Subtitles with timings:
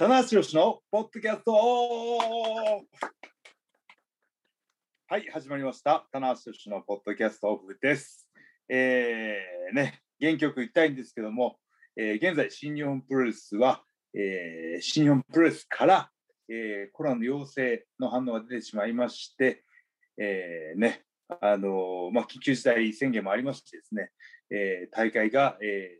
[0.00, 1.52] 棚橋宏のポッドキャスト
[5.08, 6.06] はい、始まりました。
[6.12, 8.30] 棚橋宏のポッドキャストオフです。
[8.68, 11.56] えー、ね、原曲言いたいんですけども、
[11.96, 13.82] えー現在、新日本プロレスは、
[14.14, 16.10] えー新日本プロレスから、
[16.48, 19.64] えーコロナの陽性の反応が出てしまいまして、
[20.16, 21.02] えーね、
[21.40, 24.12] あのーまあ、緊急事態宣言もありましてですね、
[24.52, 25.90] えー大会が、え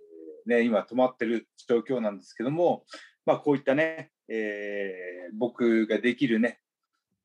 [0.47, 2.85] ーね、今止まってる状況なんですけども、
[3.29, 6.61] まあ、こういったね、えー僕ができるね、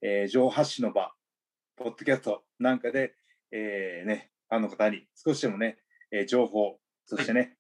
[0.01, 1.13] えー情報発信の場、
[1.77, 3.15] ポッドキャストなんかで、
[3.53, 5.77] えーね、あの方に少しでもね、
[6.11, 7.55] えー情報、そしてね、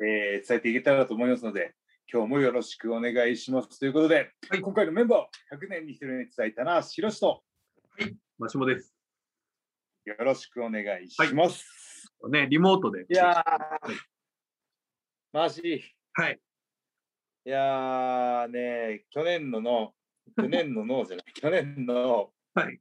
[0.00, 1.74] えー伝えていけたらと思いますので、
[2.12, 7.42] 今日もよろしくお願いしますということで、はい今回のメンバー、100年に一人に伝えたな、しろしと、
[8.38, 8.94] マシモです。
[10.04, 11.66] よろしくお願いします。
[12.30, 13.06] ね、リモートで。
[13.10, 13.92] い、やー、
[15.32, 16.38] マジ、はい。
[17.48, 19.94] いやーね、去年のの、
[20.36, 22.78] 去年のの じゃない、去年の、はい。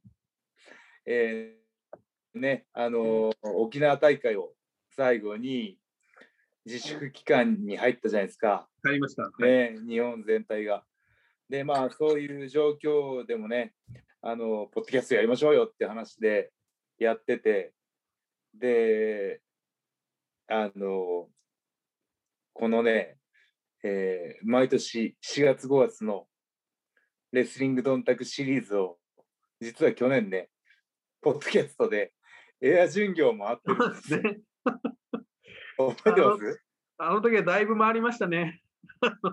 [1.05, 4.53] えーね、あのー沖縄大会を
[4.89, 5.79] 最後に
[6.65, 9.23] 自粛期間に入ったじゃないですか、帰りました。
[9.23, 9.41] はい。
[9.41, 10.85] ね、日本全体が。
[11.47, 13.73] で、まあ、そういう状況でもね、
[14.19, 16.51] あの、ポッドキャストやりましょうよって話で
[16.97, 17.73] やってて、
[18.53, 19.41] で、
[20.47, 21.29] あの、
[22.51, 23.16] このね、
[23.87, 26.27] えー毎年4月5月の
[27.31, 28.97] レスリングドンタクシリーズを、
[29.61, 30.49] 実は去年ね、
[31.21, 32.13] ポッドキャストで
[32.61, 34.09] エア巡業もあってるんです
[35.77, 36.61] 覚えてます？
[36.97, 38.61] あの時はだいぶ回りましたね。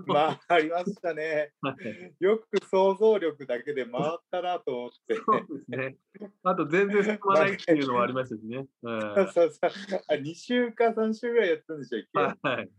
[0.06, 1.52] まあ、ありましたね。
[1.62, 5.14] はいよく想像力だけで回ったなと思って。
[5.14, 5.96] そうですね。
[6.42, 8.66] あと全然進まないっていうのもありましたしね。
[8.82, 9.70] うんは そうそう
[10.08, 12.70] あ2週か3週ぐらいやったんでしたっけ、いはい。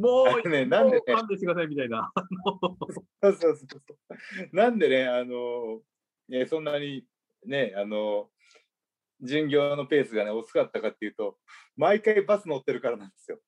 [0.00, 2.12] もう、ねなんでね勘弁してくださいみたいな。
[3.22, 4.56] そうそうそうそう。
[4.56, 5.82] なんでね、あの、
[6.28, 7.04] ね、そんなに
[7.46, 8.30] ね、あの、
[9.20, 11.38] 巡業のペースがね、遅かったかっていうと、
[11.76, 13.38] 毎回バス乗ってるからなんですよ。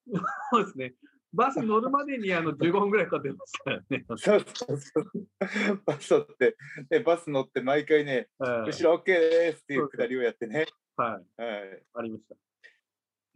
[0.52, 0.94] そうですね。
[1.32, 4.04] バス乗るまでにあの15分ぐらいかかってますからね。
[4.08, 5.82] そうそうそう。
[5.86, 6.56] バス乗って、
[6.90, 10.66] ね、バス乗って毎回ね、はい後ろ OK ですっていうくだりをやってね。
[10.96, 11.42] はい。
[11.42, 11.82] はい。
[11.94, 12.36] ありました。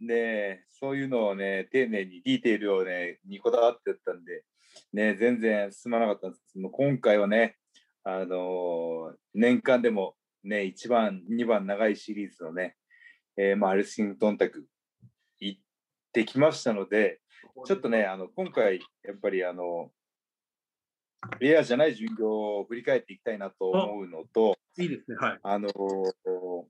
[0.01, 4.43] で、そういうのをね、丁寧にディテールをね、にこだわってやったんで、
[4.93, 7.57] ね、全然進まなかったんですけども、今回はね、
[8.03, 12.75] あのー年間でもね、1番、2番長いシリーズのね、
[13.35, 14.65] えーまあ、レスリングトンタク
[15.39, 15.61] 行っ
[16.13, 17.21] てきましたので、
[17.65, 19.91] ちょっとね、あの、今回、やっぱりあの、
[21.39, 25.17] レアじゃない巡業を振り返っていきたいなと思うのと、いいですね。
[25.17, 25.39] はい。
[25.41, 26.67] あのー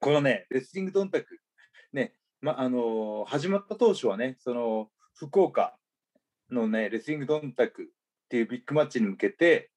[0.00, 1.40] このね、レスリングドンタク、
[1.92, 5.76] ね、ま、あの始まった当初はね、その、福岡
[6.50, 7.86] のね、レスリングドンタクっ
[8.28, 9.70] ていうビッグマッチに向けて、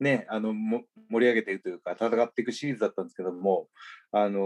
[0.00, 0.86] ね、あの、盛
[1.20, 3.68] り上げていくというか、戦っていくシリーズだったんですけども、
[4.12, 4.40] あの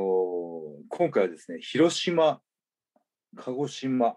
[0.91, 2.43] 今回はですね、広島、
[3.37, 4.17] 鹿児島、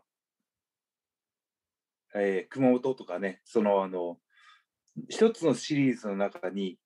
[2.16, 4.18] えー熊本とかね、その、あの、
[5.10, 6.80] 一つのシリーズの中に、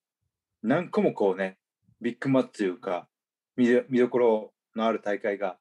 [0.61, 1.57] 何個もこうね、
[2.01, 3.07] ビッグマッチというか、
[3.55, 5.57] 見どころのある大会が、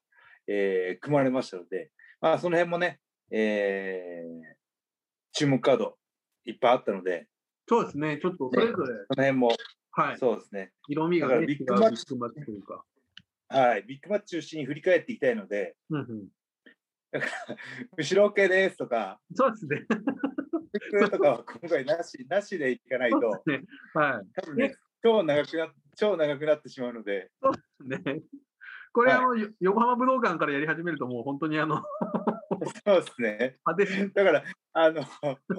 [0.51, 2.99] えー組まれましたので、まあ、その辺もね、
[3.31, 4.55] えー
[5.33, 5.97] 注目カード
[6.45, 7.27] いっぱいあったので、
[7.67, 8.19] そうですね。
[8.21, 9.51] ちょっとそれぞれ、その辺も、
[9.91, 10.17] はい。
[10.17, 12.05] そうですね、色味がね、だからビッグマッチ
[12.45, 12.83] というか。
[13.47, 16.27] はい、ビッグマッチ中心に振り返っていきたいので、うんうん。
[17.97, 19.85] 後ろ OK ですとか、そうですね。
[21.09, 23.67] とかは今回なし、なしでいかないと、そうですね。
[23.93, 24.27] はい。
[24.33, 27.29] 多分ね、超長くな超長くなってしまうので、
[27.85, 28.21] ね。
[28.93, 31.81] これ、はいあの、よ横浜武道館からやり始めると、もう本当にあの、
[32.85, 33.57] そうですね。
[34.13, 34.43] だから、
[34.73, 35.01] あの、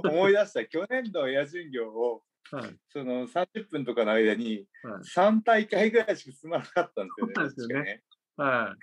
[0.04, 2.78] 思い出した、去年のエア巡業を、はい。
[2.88, 7.12] その30分とかの間にはい3大会ぐらいしか進まなかったんで
[7.54, 7.78] すよね。
[7.78, 8.02] よね
[8.36, 8.76] は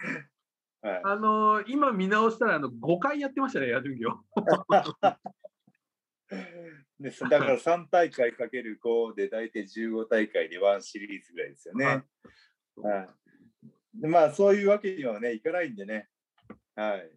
[0.83, 0.87] い。
[0.87, 4.17] はいあの今見直したら、あの、5回やってましたね、野球業。
[6.99, 11.85] でそだから3大会かける5で大体15大会で1シリーズぐらいですよね。
[11.85, 12.03] はい
[12.81, 13.28] はいで
[13.93, 16.07] まあそういうわけにはねいかないんでね。
[16.75, 17.11] はい。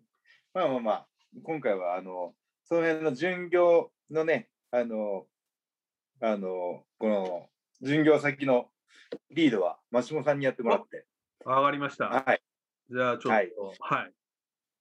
[0.55, 1.09] まあまあまあ
[1.43, 2.35] 今回はあの
[2.65, 5.27] その辺の巡業のねあの
[6.21, 7.49] あのこの
[7.81, 8.71] 巡業先の
[9.31, 11.07] リードはマシモさんにやってもらって。
[11.45, 12.05] 上がりました。
[12.07, 12.43] はい。
[12.89, 14.13] じゃあ、ちょっと、ははいい。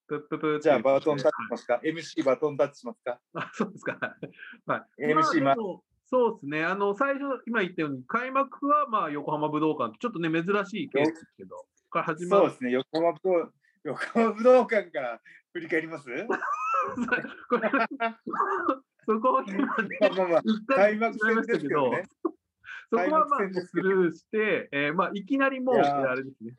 [0.08, 3.20] ぷっぷぷじゃあバトンタッチしはいますか、?MC バトンタッチしますか？
[3.34, 3.98] あ、そうですか。
[4.68, 5.06] はい。
[5.08, 5.56] MC まあ
[6.12, 6.66] そうですね。
[6.66, 12.44] あの、最初、今言ったように、開幕は、まあ、横浜武道館、ちょっとね、珍しいケースですけど、から始まる。
[12.44, 13.52] そうですね、横浜武道
[13.84, 15.22] 横浜武道館から
[15.54, 16.06] 振り返ります？
[19.06, 20.42] そこを今ね、まあまあ
[20.76, 22.04] 開り幕戦ですけどね。
[22.90, 26.56] そこはまあスルーして、えーまあいきなりもう、あれですね。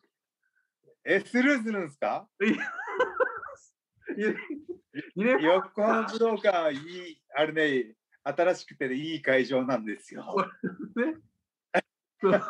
[1.05, 4.35] え、スルーするんですか？2
[5.17, 7.95] 年横浜武道館、いい、あれね、
[8.25, 10.25] 新しくていい会場なんですよ。
[10.97, 11.15] ね。
[12.23, 12.41] そう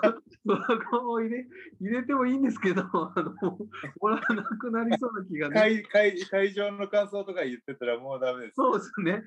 [0.44, 1.46] そこを入れ
[1.80, 3.58] 入れてもいいんですけど、 あの
[4.00, 5.54] もらわなくなりそうな気がね。
[5.54, 8.56] 会会会場の感想とか言ってたらもうダメです。
[8.56, 9.24] そうですね。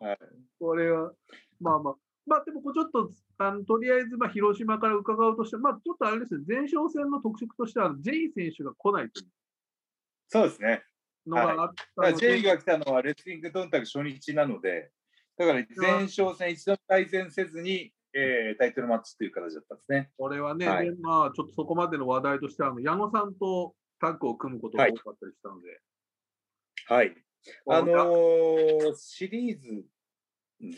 [0.00, 0.18] はい、
[0.58, 1.12] これは、
[1.60, 1.94] まあまあ、
[2.26, 9.28] まあでもちょっと、あのとりあえずまあ広島から伺うとして、まあちょっとあれですね、前哨戦の特色としては、ジェイ選手が来ないという
[10.28, 10.82] そうですね。
[11.26, 14.90] のがあっただからの J で、が来たのはレスリングドンタク初日なので、
[15.36, 20.10] だから前哨戦一度対戦せずに、えータイトルマッチという形だったんですね。
[20.16, 25.80] これはね、はいでまあちょっとそこまでの話題としては、あの矢野さんとタッグを組むことが多かったりしたので、
[26.88, 27.14] はい。
[27.68, 28.06] あのこれは？
[28.06, 29.84] ーシリーズ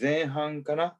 [0.01, 0.97] 前半かな？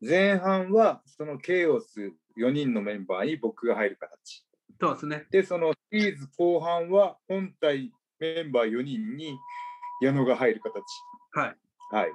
[0.00, 4.44] 前半はそのケイオス4人のメンバーに僕が入る形。
[4.80, 5.26] そうですね。
[5.30, 9.36] で、そのシリーズ後半は本体メンバー4人に
[10.02, 10.82] 矢野が入る形。
[11.32, 11.56] はい。
[11.90, 12.12] はい。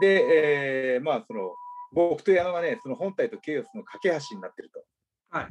[0.00, 1.54] で、えーまあその
[1.92, 4.84] 僕と矢野がね、その本体とケイオスの架け橋になってると。。
[5.30, 5.48] はい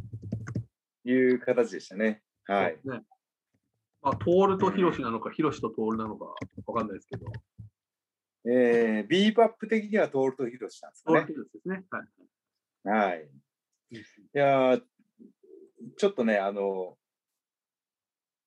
[1.03, 2.21] いう形でしたね。
[2.45, 2.79] はい。
[2.83, 3.01] ね。
[4.01, 6.25] まあ、トールとヒロシなのか、ヒロシとトールなのか、
[6.65, 7.25] わかんないですけど、
[8.45, 11.33] えー、ビーバップ的にはトールとヒロシなんですかねトールと。
[11.33, 11.85] ヒロシですね。
[12.83, 13.09] はい。
[13.09, 13.29] はい。
[13.93, 13.97] い
[14.33, 14.81] やー
[15.97, 16.95] ちょっとね、あの、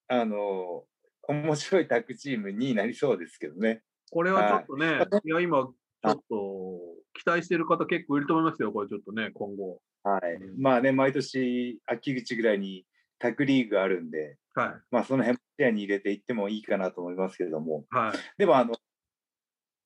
[0.09, 0.85] あの、
[1.29, 3.83] 面白いタッグチームになりそうですけどね。
[4.11, 9.81] これはちょっとね、はいい、や、今、ちょっと期待してる方結構いると思いますよ、これちょっとね、今後。
[10.03, 10.23] はい。
[10.59, 12.85] まあね、毎年秋口ぐらいに
[13.19, 14.75] タッグリーグがあるんで、はい。
[14.91, 18.19] まあその辺も視野に入れていってもいいかなと思いますけれども、はい。
[18.39, 18.75] でもあの、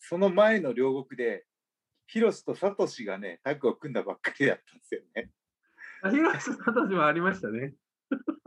[0.01, 1.45] その前の両国で、
[2.07, 5.31] ヒロシとサトシがね、タッグを組んだばっかりだったんですよね。
[6.03, 7.75] あヒロシとサトシもありましたね。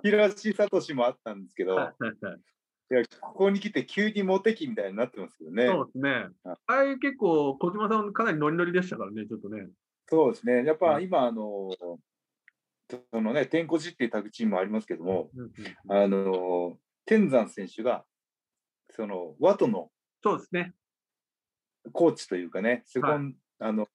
[0.04, 2.39] ヒロシ、サトシもあったんですけど、はいはいはい
[2.92, 5.66] いやここに来て急にモテ期みたいになってますけどね。
[5.66, 6.28] そうですね。
[6.68, 9.70] あれ結構、小島さんかなりノリノリでしたからね、ちょっとね。
[10.10, 10.66] そうですね。
[10.66, 11.70] やっぱうん今、あの、
[12.90, 15.30] そのね、天候寺っていうタグチームもありますけども、
[15.88, 18.04] あの、天山選手が、
[18.90, 19.90] その、ワトの
[20.22, 20.74] そうですね。
[21.94, 23.88] コーチというかね、セコン、あの、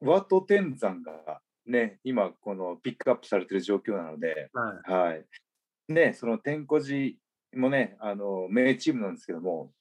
[0.00, 4.92] ワト天山がね、今、このピックアップされてる状況なので、はい。
[4.92, 5.26] はい。
[5.88, 7.14] ね、その天候寺
[7.54, 9.72] もね、あの、名チームなんですけども、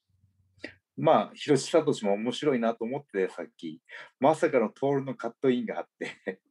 [0.97, 3.81] まあ、広志聡も面白いなと思って、さっき、
[4.19, 6.41] まさかのトールのカットインがあって、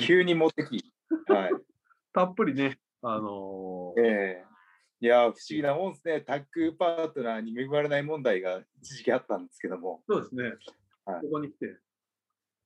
[0.00, 0.92] 急にモテ期。
[1.28, 1.50] はい。
[2.12, 4.52] たっぷりね、あのーええ
[5.00, 6.20] いや、不思議なもんですね。
[6.20, 10.44] タッグパートナーに恵まれない問題が一時期あったんですけども、そうですね。
[11.04, 11.76] はいここに来て。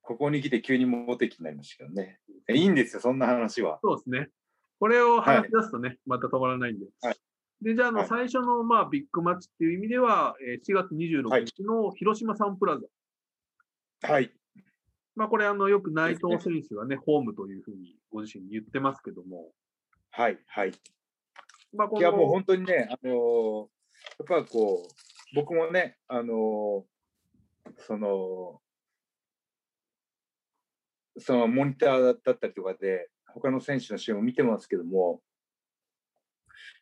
[0.03, 2.21] ここに来て急にモテ期になりましたけどね。
[2.47, 3.81] えいいんですよ、そんな話は。
[3.83, 4.29] そうですね。
[4.79, 6.87] これを話し出すとね、また止まらないんで。
[7.03, 7.17] はい
[7.63, 14.13] で、じゃあ、あの、はい最初の、まあ、ビッグマッチっていう意味では、えー4月26日の広島サンプラザ。
[14.13, 14.31] はい。
[15.15, 19.53] まあ、これ、あの、よく内藤選手がね、ホームというふうにご自身に言ってますけども、
[20.11, 20.39] はい。
[20.47, 20.73] はい。
[21.75, 23.67] まあ、いや、もう本当にね、あのー
[24.19, 26.85] やっぱこう、僕もね、あのー
[27.79, 28.61] その、
[31.19, 35.21] そのモニターだったりとかで、他の選手の試合も見てますけども、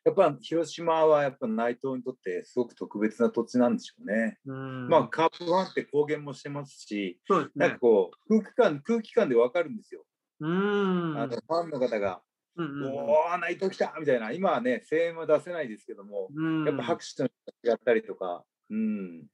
[0.05, 4.39] やっぱ広島はやっぱ内藤にとってすごく特別な土地なんでしょうね。
[4.47, 7.79] うんまあ、カープファンって公言もしてますし、すねなんか。
[7.81, 10.05] こう、空気感、空気感でわかるんですよ。
[10.41, 11.19] うーん。
[11.19, 12.21] あのファンの方が、
[12.57, 17.29] うんうんおー、内藤来たみたいな、今はね、声援は出せないですけども、うんやっぱ拍手の
[17.63, 19.27] やったりとか、うん。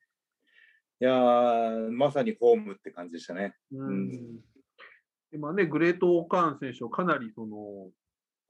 [1.03, 3.55] いやー、まさにホームって感じでしたね。
[3.73, 4.41] うん
[5.33, 7.91] 今ね、グレート・オーカーン選手をかなりその、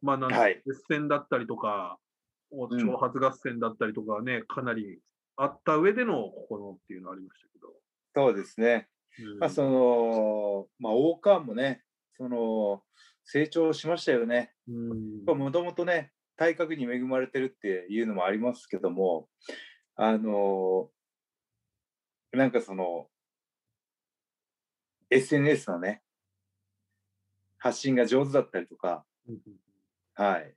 [0.02, 1.98] まあ、なんはい熱戦だったりとか、
[2.52, 5.00] ん挑発合戦だったりとかね、かなり
[5.36, 7.68] あった上でのここのっていうのありましたけど。
[8.14, 8.88] そうですね。
[9.18, 11.82] うんまあ、その、まあ、オーカーンもね、
[12.16, 12.82] その、
[13.24, 14.52] 成長しましたよね。
[14.68, 19.28] うんもともとね、体格に恵まれてるっていうのもありますけども、
[19.94, 20.88] あの
[22.32, 23.08] なんかその、
[25.10, 26.02] SNS のね、
[27.60, 29.04] 発信が上手だったりとか、
[30.14, 30.54] はい。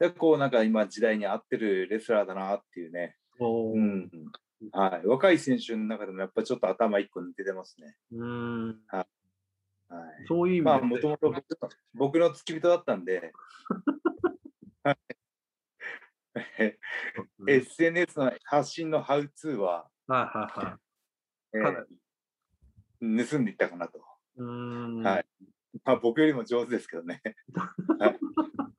[0.00, 4.10] でこうなんか今時代に合ってるレスラーだなっていうね、うん。
[4.72, 7.96] はい、若い選手の中でもやっぱちょっと頭一個抜けてますね。
[8.12, 8.68] うん。
[8.88, 9.06] はい、
[10.26, 13.32] そういう意味で、まあもともと僕の僕の付き人だったんで、
[14.82, 14.98] はい。
[17.38, 17.50] うん。
[17.50, 20.78] SNS の発信のハウツーは、はいはいはい。
[21.54, 21.86] えーかな
[23.00, 24.00] 盗んでいったかなと。
[24.38, 25.26] はい
[25.84, 27.22] まあ、僕よりも上手ですけどね。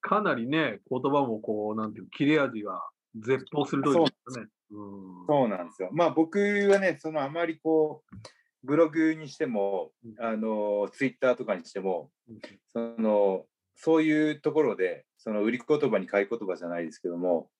[0.00, 2.80] かなりね、言葉もこう、なんていう、切れ味が
[3.16, 4.42] 絶望するというかね。
[4.42, 5.90] うんそうなんですよ。
[5.92, 8.16] まあ僕はね、そのあまりこう、
[8.64, 12.40] ブログにしてもうん、あの、ツイッターとかにしても、うん
[12.72, 17.50] その、そういうところで、その売り言葉に買い言葉じゃないですけども、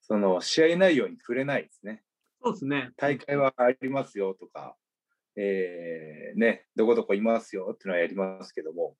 [0.00, 2.02] その試合内容に触れないですね。
[2.44, 2.90] そうですね。
[2.96, 4.76] 大会はありますよとか、
[5.36, 8.96] えーね、どこどこいますよっていうのはやりますけども、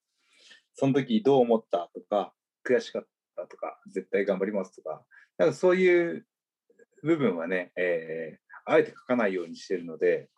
[0.75, 2.35] その時どう思ったとか、
[2.65, 5.05] 悔しかったとか、絶対頑張りますとか、
[5.39, 6.27] なんかそういう
[7.03, 10.31] 部分はね、えーあえて書かないようにしてるので。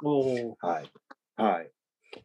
[0.60, 0.90] はい。
[1.36, 1.70] はい。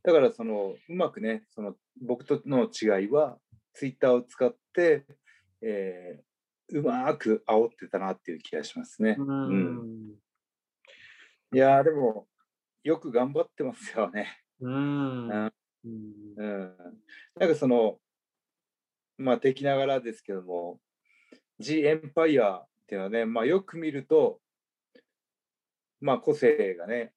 [0.02, 3.38] だから、その、うまくね、その、僕との違いは、
[3.74, 5.06] ツイッターを使って、
[5.62, 6.30] えー
[6.72, 9.18] うまく煽ってたなっていう気がしますね。
[9.18, 10.12] ううんん。
[11.52, 12.29] いやーでも、
[12.90, 14.40] よく頑張ってますよね。
[14.62, 15.30] うん。
[15.30, 16.76] うん。
[17.40, 18.00] なんかその、
[19.20, 20.80] まあ敵ながらですけども、
[21.60, 24.40] G エンパイアっていうのはね、まあよく見ると、
[26.02, 27.14] まあ個性がね、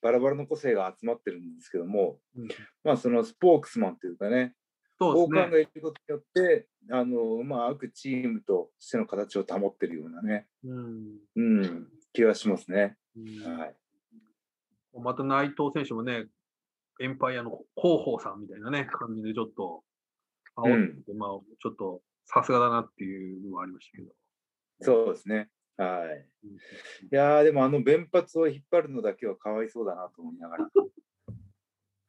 [0.00, 2.48] バラバラの個性が集まってるんですけども、うん
[2.84, 4.54] まあそのスポークスマンというかね、
[5.00, 5.40] 王ですね。
[5.40, 12.96] 冠がいることによって、あの、うまくチームとしての形を保ってるようなね、うんうん、気がしますね。
[13.16, 13.74] うんはい。
[15.00, 16.26] また内藤選手もね、
[17.00, 19.82] エンパイアの広報さんみたいなね、感じでちょっと、
[20.56, 24.10] 煽ってて、まあ、ちょっとさすがだなっていうのはありましたけど。
[24.80, 25.48] そうですね。
[25.76, 26.28] はい。
[26.44, 26.58] うんい
[27.10, 30.68] やーでもあの弁髪を引っ張るのだけはかわいそうだなと思いながら。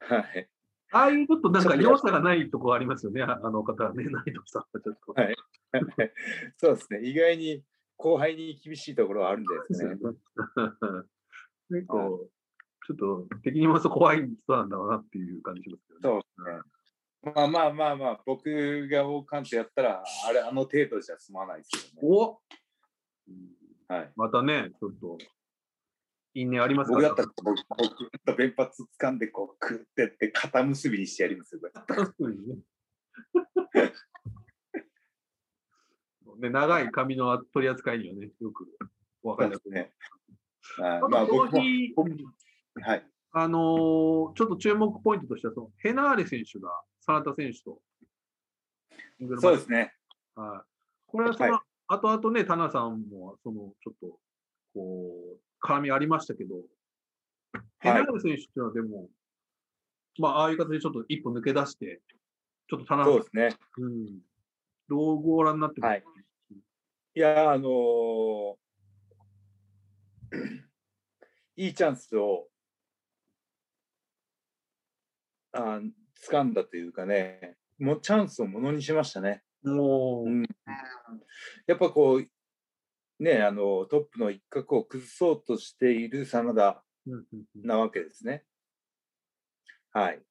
[0.00, 0.48] はい。
[0.90, 5.12] ああいうちょっとなんかちょっとや良さがないとこありますよね、ああの方はね、内藤さんはちょっと。
[5.12, 5.36] はい
[6.56, 7.00] そうですね。
[7.02, 7.62] 意外に
[7.98, 9.96] 後輩に厳しいところはあるんですかね。
[11.70, 12.26] 結構、
[12.88, 16.22] ちょっと敵に回すと怖い人なんだろうなっていう感じしますけどね。
[16.36, 17.32] そうですね。
[17.34, 22.08] まあまあまあまあ、僕が王冠とやったら、あれ、あの程度じゃ済まないですよね。
[22.08, 22.40] お
[23.92, 24.12] はい。
[24.16, 25.18] またね、ちょっと、
[26.32, 31.60] 因縁あります僕だったら、僕、僕と弁髪掴んで、こう、くってって、肩結びにしてやりますよ。
[31.60, 32.28] 確かに？
[32.48, 33.92] ね。
[36.38, 38.66] ね長い髪の取り扱いにはね、よく
[39.22, 39.82] お分かりだと思う。
[39.82, 39.92] ね。
[41.10, 41.92] まあ、僕も、日、
[42.82, 43.06] はい。
[43.32, 46.70] あのーちょっと注目ポイントとしては、そのヘナーレ選手が
[47.00, 47.80] 真田選手と、
[49.40, 49.92] そうですね。
[50.34, 50.68] はい。
[51.06, 54.18] これはその、は後々ね、田中さんも、その、ちょっと、
[54.74, 56.56] こう、絡みありましたけど、
[57.80, 59.08] ヘナーレ選手っていうのはでも、
[60.18, 62.02] まあ、ああいう形でちょっと一歩抜け出して、
[62.68, 63.56] ちょっと田中さんそうですね。
[63.78, 64.20] うん、
[64.88, 65.90] どうご覧になってます？
[65.90, 66.04] はい。
[67.14, 68.56] いやー、あのー
[71.56, 72.46] いいチャンスを
[75.58, 75.90] あー
[76.30, 79.42] 掴んだというかね、もうチャンスをものにしましたね。
[79.62, 80.46] もう、うん
[81.66, 86.82] やっぱこう、ね、あのトップの一角を崩そうとしている真田
[87.62, 88.44] なわけですね。
[89.92, 90.22] はい。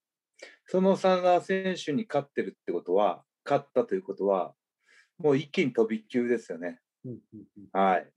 [0.66, 4.54] その真田選手に勝ってるってことは、勝ったということは、
[5.18, 6.80] もう一気に飛び級ですよね。
[7.74, 8.12] はい。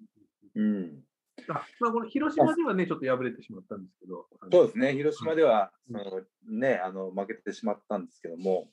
[0.55, 1.03] うん。
[1.49, 8.71] あまあ、この広島ではね、ちょっと敗れてしまったんですけど、そうですね、広島では、うんそのね、あの負けてしまったんですけども、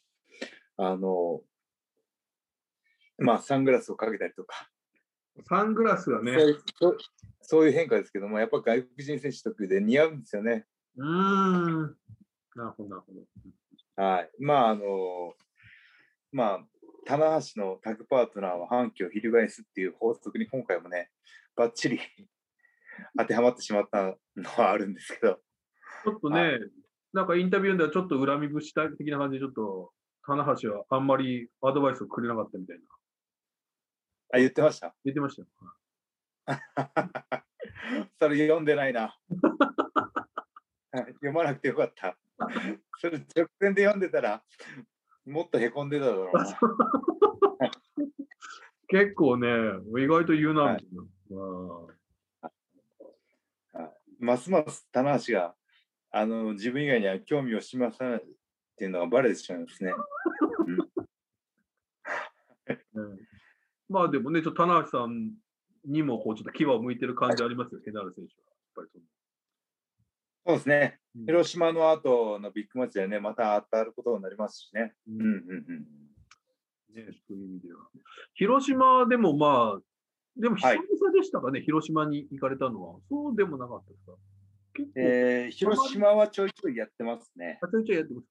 [0.77, 1.41] あの、
[3.19, 4.69] まあ、サングラスをかけたりとか、
[5.47, 6.57] サングラスがね、そういう
[7.41, 10.65] そういう変化ですけども、やっぱ外国人選手特有で似合うんですよね。
[10.97, 11.97] うーん、
[12.55, 14.03] なるほど、なるほど。
[14.03, 14.29] はい。
[14.39, 15.33] まあ、あの、
[16.31, 16.59] まあ、
[17.05, 21.09] 棚橋のタッグパートナーは反旗を翻すっていう法則に今回もね、
[21.55, 21.99] ばっちり
[23.17, 24.03] 当てはまってしまった
[24.35, 25.33] のはあるんですけど、
[26.03, 26.59] ちょっとね、は
[27.13, 29.91] なんかインタビューではちょっと恨み節的な感じで、ちょっと、
[30.25, 32.83] 棚橋はあんまりアドバイスをくれなかったみたいな。
[34.33, 34.93] あ、言ってました？
[35.05, 35.47] 言ってましたよ。
[38.19, 39.17] それ読んでないな。
[40.91, 42.17] はい読まなくてよかった。
[42.99, 44.43] それ直前で読んでたら、
[45.25, 46.57] もっとへこんでただろうな。
[48.89, 49.47] 結構ね、
[50.01, 51.43] 意外と言うな、はいみたいな。
[51.43, 51.96] あ
[54.19, 55.55] ますます棚橋が
[56.11, 58.21] あの自分以外には興味を示さないっ
[58.77, 59.91] ていうのがバレてしまいますね。
[59.91, 59.95] ー
[62.93, 63.19] うん
[63.89, 65.33] まあでもね、ちょっと棚橋さん
[65.85, 68.39] にもこうちょっと牙を向いてる感じありますよ、ケナール選手は。
[68.49, 69.03] やっぱりその
[70.45, 70.99] そうですね。
[71.15, 74.93] うん広島の後のビッグマッチでね、また当たることになりますしね。
[75.07, 75.33] うんうんうん
[76.89, 76.93] うん。
[76.93, 77.89] ね、そういう意味では。
[78.35, 79.81] 広島でもまあ、
[80.39, 82.99] でも、久はい々でしたかね、広島に行かれたのは。
[83.09, 84.11] そうでもなかったですか？
[84.73, 87.59] 結構、えー広島はちょいちょいやってますね。
[87.61, 88.27] あちょいちょいやってます。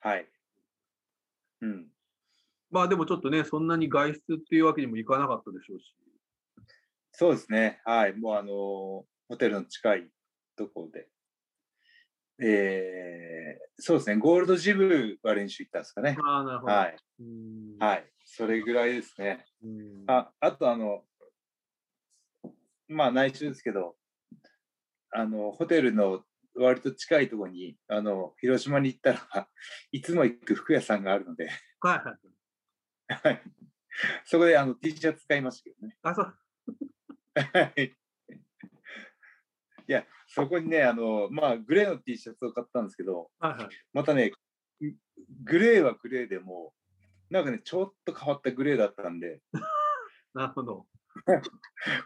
[0.00, 0.28] はい。
[1.62, 1.88] うん。
[2.70, 5.96] まあでもちょっとね、そんなに外出っていうわけにもいかなかったでしょうし。
[7.12, 7.80] そうですね。
[7.84, 8.16] はい。
[8.16, 8.52] もうあの
[9.28, 10.10] ホテルの近い
[10.56, 11.08] ところで。
[12.42, 14.16] えーそうですね。
[14.16, 16.18] ゴールドジムは練習行ったんですかね。
[16.22, 16.72] ああ、なるほど。
[16.72, 16.96] はい。
[17.78, 18.12] はい。
[18.32, 19.44] それぐらいですね。
[19.62, 21.02] うんああとあの、
[22.88, 23.96] まあ内緒ですけど、
[25.10, 26.22] あの、ホテルの
[26.54, 29.18] 割と近いところに、あの、広島に行ったら
[29.90, 33.28] いつも行く服屋さんがあるので、はいはい。
[33.28, 33.42] はい
[34.24, 35.98] そこであの T シャツ買いましたけどね。
[36.02, 36.38] あ、そう。
[37.34, 37.96] はい
[39.88, 43.68] いや、そこにね、あの、まあ、グレーの T シャツを買ったんですけど、はいはい。
[43.92, 44.30] またね、
[45.42, 46.72] グレーはグレーでも、
[47.30, 49.40] なんかね、ちょっと変わったグレーだったんで、
[50.34, 50.86] なるほど。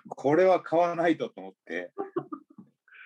[0.09, 1.93] これは買わないとと思って、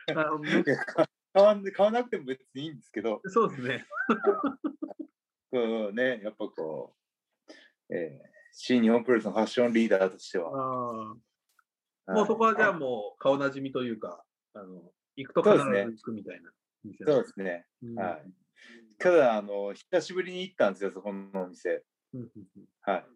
[0.07, 3.87] 買わん買わなくても別にいいんですけど、そうですね。
[5.51, 6.95] こうね、やっぱこ
[7.91, 11.15] う、えー新日本プロレスのファッションリーダーとしては、あ
[12.13, 16.51] もうそこはじゃああもう顔なじみというか、あの、行くと必ず行くみたいな
[16.83, 17.67] 店そうですね。
[17.83, 18.33] うんはい。
[18.99, 21.85] ただ、あの、久しぶりに行ったんですよ、そこのお店。
[22.83, 23.07] はい。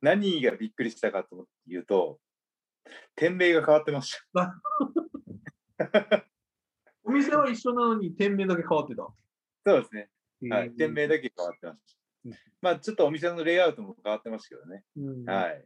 [0.00, 2.18] 何がびっくりしたかというと、
[3.14, 4.60] 店名が変わってました。
[7.04, 9.08] お店は一緒なのに店名だけ変わってた。
[9.64, 10.10] そうですね。
[10.50, 10.70] はい。
[10.70, 12.38] 店名だけ変わってましうんた。
[12.60, 14.84] まあ、ちょっとお店のレイアウトも変わってますけどね。
[14.96, 15.64] うんはい。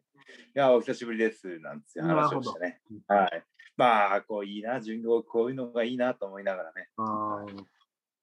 [0.54, 3.16] いや、お久しぶりです、なんて話をしてねな。
[3.16, 3.44] はい。
[3.76, 6.88] まあ、こういいな、順号、こういうのがいいなと思いながらね。
[6.96, 7.64] あー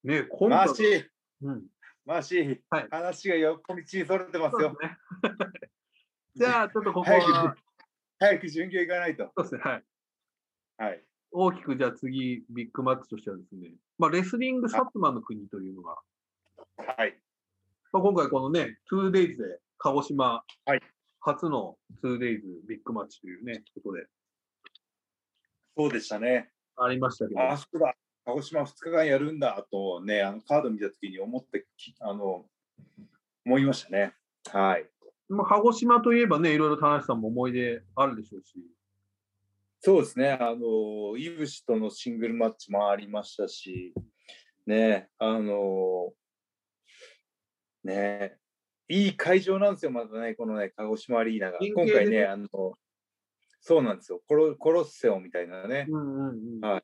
[0.04, 1.06] ね今マー度シー、
[1.42, 1.66] うん、
[2.06, 4.76] マーシー、はい話がよっぽりちそれてますよ。
[4.78, 4.98] すね。
[6.34, 7.56] じゃあ、ちょっとここ早くは、
[8.18, 9.32] 早く順行行かないと。
[9.36, 9.84] そうですね、はい。
[10.76, 11.04] はい。
[11.30, 15.98] 大きくじゃあ次、ビッグマッチとしてはですね、まあ、レスリングサツマの国というのが、
[16.76, 17.20] はい。
[17.92, 20.80] まあ、今回このね、2days で鹿児島はい
[21.20, 24.06] 初の 2days ビッグマッチというね、ことで
[25.76, 26.50] そうでしたね。
[26.76, 27.94] ありましたけど、あ、そうだ。
[28.26, 32.46] 鹿児島2日間やるんだとね、あのカード見たときに思ってき、あの、
[33.44, 34.14] 思いましたね。
[34.50, 34.86] はい。
[35.28, 38.54] まあ、鹿児島といえばね、いろいろ田中さんも思い出あるでしょうし、
[39.80, 40.30] そうですね。
[40.30, 43.92] あの、イブシとのシングルマッチもありましたし、
[44.66, 46.12] ね、あの、
[47.84, 48.38] ね、
[48.88, 51.58] いい会場なんですよ、またね、このね、鹿児島アリーナが。
[51.60, 52.48] 今回ね、あの、
[53.60, 54.22] そうなんですよ。
[54.26, 56.82] コロコロッセオみたいなね、うんうんうんはい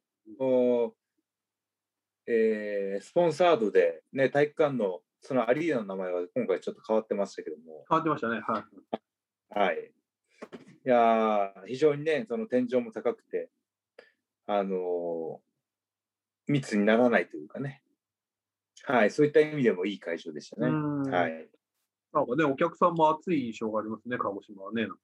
[2.32, 8.40] えースポンサードで、ね、体育館のそのアリーナの名前は今回ちょっと変わってましたけども、変わってましたね。
[8.46, 8.64] は
[9.52, 9.58] い。
[9.58, 9.76] はい。
[10.86, 13.50] いやー非常にね、その天井も高くて、
[14.46, 15.38] あのー
[16.46, 17.80] 密にならないというかね、
[18.82, 20.66] はい、そういった意味でもいい会場でしたね。
[20.68, 21.48] うんはい。
[22.12, 24.82] なんかね、お客さんも熱い印象がありますね、鹿児島はね。
[24.82, 24.96] なんか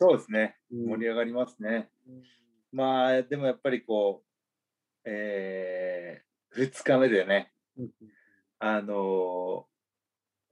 [0.00, 0.56] そうですね。
[0.72, 1.90] うん盛り上がりますね。
[2.72, 4.28] まあ、でもやっぱりこう、
[5.04, 6.27] えー、
[6.58, 7.90] 2日目でね、うん
[8.60, 9.78] あのー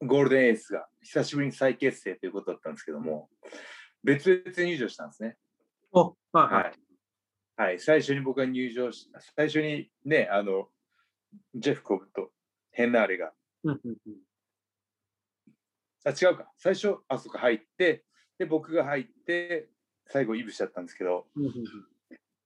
[0.02, 3.30] ゴールデンエースが久しぶりに再結成ということだったんですけども、
[4.04, 5.36] 別々入場したんですね。
[5.92, 6.48] おはいは。
[6.48, 7.68] はいい。
[7.68, 10.68] はい、最初に僕が入場し、最初にね、あの、
[11.54, 12.30] ジェフコブと
[12.72, 13.32] ヘンナーレが、
[16.04, 18.04] あ、違うか、最初、あそこ入って、
[18.38, 19.70] で、僕が入って、
[20.08, 21.26] 最後、イブしちゃったんですけど、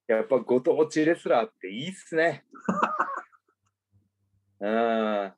[0.07, 2.45] やっぱご当地レスラーっていいっすね。
[4.61, 5.33] うん。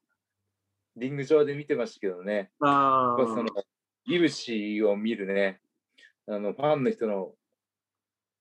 [0.97, 3.63] リング上で見てましたけどね、あそのあ、
[4.07, 5.61] イブシを見るね、
[6.27, 7.33] あの、ファンの人の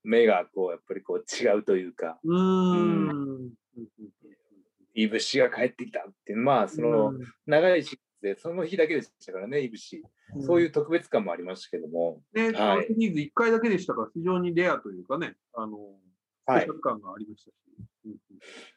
[0.04, 3.10] 目が、こう、やっぱりこう、違うというか、うーん。
[3.10, 3.52] うん
[4.94, 7.14] イブシが帰ってきたっていう、まあ、その、
[7.46, 9.98] 長いシーズンで、その日だけでしたからね、イブシ。
[9.98, 15.78] うんそういう特別感もありましたけども、ね、こはいのシリーズ1回だけでしたから、非常にレアというかね、あの、
[16.48, 17.54] スはい感がありましたし。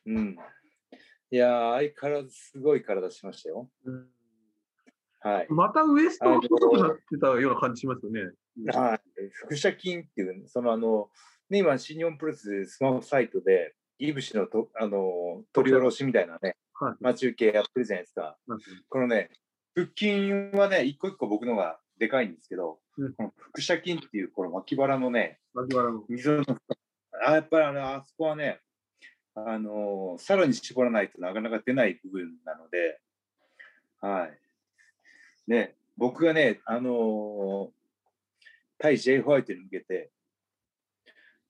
[0.06, 0.36] うんうん。
[1.34, 3.68] いやー、相変わらずすごい体しましたよ。
[3.84, 4.06] うん
[5.18, 5.46] はい。
[5.48, 8.20] またウエストが細くなってたような感じしますよね。
[8.20, 11.08] はい、腹斜筋っていう、そのあの、
[11.50, 18.36] ね、今、新日本プロレススマホサイトで、いぶしのとあの取り下ろしみたいなね、はい待ち受けやってるじゃないですか。
[18.46, 19.30] うんこのね、
[19.74, 26.04] 腹筋はね、一個一個僕のがでかいんですけど、うんこの腹斜筋っていう、この脇腹のね、脇腹の。
[26.08, 26.44] 溝の、
[27.26, 28.60] あやっぱりあのあそこはね、
[29.34, 33.00] あのさらに絞らないとなかなか出ない部分なので、
[34.00, 34.38] はい。
[35.50, 37.70] ね、僕がね、あの
[38.78, 39.20] 対 J.
[39.20, 40.10] ホワイトに向けて、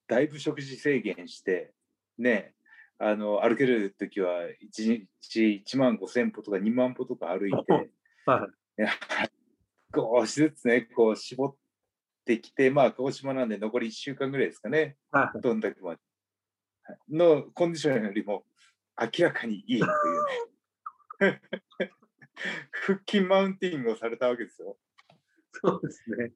[0.07, 1.73] だいぶ食事制限して、
[2.19, 2.55] ね、
[2.99, 7.73] あの歩けるときは1日1万5千歩とか2万歩とか歩いて、
[8.27, 8.89] はいや
[9.95, 11.57] 少しずつね、こう絞っ
[12.25, 15.41] てきて、まあ、鹿児島なんで残り1週間ぐらいですかね、はい。
[15.41, 16.01] どんだけまで。
[16.85, 18.45] はいのコンディションよりも
[19.01, 21.41] 明らかにいいというね。
[22.87, 24.77] 腹筋マウンティングをされたわけですよ。
[25.53, 26.33] そうですね。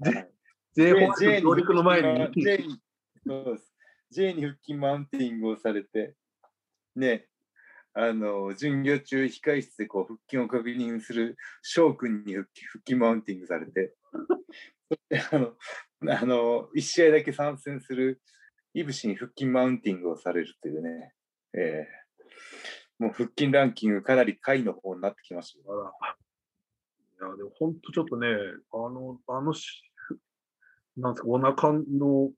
[0.00, 0.30] はい
[0.74, 2.42] J ホワイ J ト上陸の前に。
[2.42, 2.80] J に
[3.26, 3.72] そうです
[4.10, 6.14] J に腹筋マウンティングをされて、
[6.96, 7.26] ね、
[7.94, 12.46] あの、巡業中、控室でこう腹筋を確認する翔くんに腹
[12.86, 13.94] 筋マウンティングされて、
[14.88, 15.52] そしてあの、
[16.14, 18.20] あの、一試合だけ参戦する
[18.74, 21.12] いぶしに腹筋マウンティングをされるというね、
[21.54, 22.02] えー
[23.02, 25.58] もう腹筋ランキングかなり下位の方になってきました。
[25.58, 25.62] い
[27.30, 28.28] や、でも本当ちょっとね、
[28.72, 29.82] あの、あのし、
[30.96, 32.30] なんですか、お腹の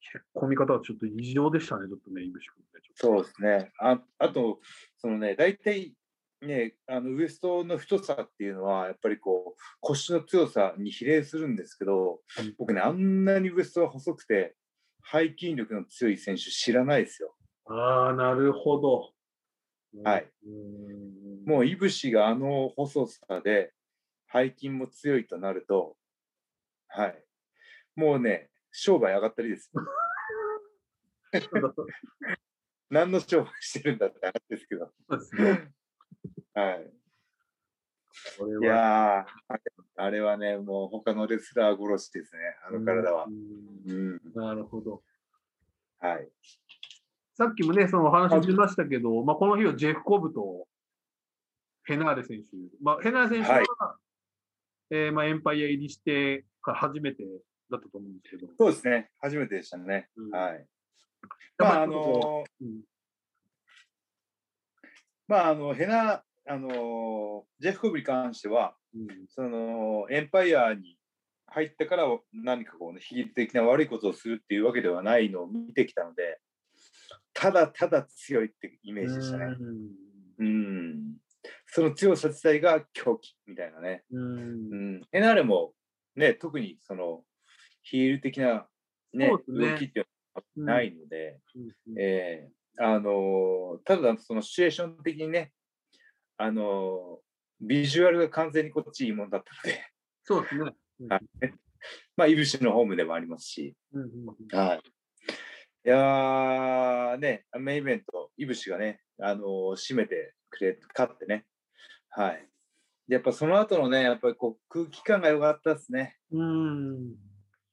[0.00, 2.70] へっこみ方はちょっと異常でしたね、ちょっとね、いぶし君ね。
[2.94, 3.72] そうですね。
[3.78, 4.60] ああと、
[4.98, 5.94] そのね、大体
[6.42, 14.54] ね、あのウエストの太さっていうのは、やっぱりこう、腰の強さに比例するんですけどうん、僕ね、あんなにウエストが細くて、
[15.10, 17.34] 背筋力の強い選手知らないですよ。
[17.66, 19.12] とああ、なるほど。
[20.04, 20.30] はい。
[21.44, 23.72] もう、いぶしがあの細さで、
[24.32, 25.96] 背筋も強いとなると、
[26.88, 27.24] はい。
[27.96, 29.82] もうね、商売上がったりですよ。
[32.90, 34.92] 何の商売してるんだって話ですけど。
[35.08, 35.72] そうですね。
[36.54, 36.92] はい。
[38.60, 39.24] いやー
[39.96, 43.30] あれ、はね、もう他のレスラー殺しですね、あの体はう。
[43.30, 44.20] んうん。
[44.34, 45.02] なるほど。
[46.00, 46.28] はい。
[47.34, 50.66] さっきもね、そのお話出ましたけど、まあ、この日はジェフ・コブと
[51.84, 52.56] ヘナーレ選手。
[52.82, 53.66] まあ、ヘナーレ選手は、はい
[54.90, 57.24] えーまあ、エンパイア入りして初めて
[57.70, 58.52] だったと思うんですけど。
[58.58, 60.08] そうですね、初めてでしたね。
[60.16, 60.66] うんはい。
[61.58, 62.80] まあまあ、あのーうん
[65.28, 69.06] まあ、あの、ヘナ、あのージェフ・コブに関しては、うん。
[69.28, 70.96] その、エンパイアに
[71.46, 76.40] 入ってから何かこうね、悲劇的な悪いことをするっていうわけではないのを見てきたので、
[77.34, 79.46] ただただ強いってイメージでしたね。
[80.38, 81.16] うん。
[81.66, 84.04] その強さ自体が狂気みたいなね。
[84.10, 84.38] うん。
[84.38, 84.40] う
[84.98, 85.72] ん、エナーレも、
[86.16, 87.22] ね、特にその
[87.82, 88.66] ヒール的な、
[89.12, 89.32] ねね。
[89.48, 90.06] 動きっていう
[90.56, 91.40] のはないので、
[91.86, 91.98] うん。
[91.98, 95.52] えーあのーただそのシチュエーション的にね、
[96.42, 97.20] あのー
[97.62, 99.84] ビジュアルが完全にこっちいいもんだったので、
[100.24, 100.74] そうですね。
[102.16, 104.58] まあ、いぶしのホームでもありますし、うんうんうん。
[104.58, 104.78] はい。
[104.78, 104.82] い
[105.84, 111.44] やーね、メインイベント、いぶしがね、あのー締めてくれ、勝ってね、
[112.08, 112.48] はい。
[113.08, 116.16] やっぱその後のね、やっぱりこう空気感が良かったですね。
[116.32, 117.14] うん。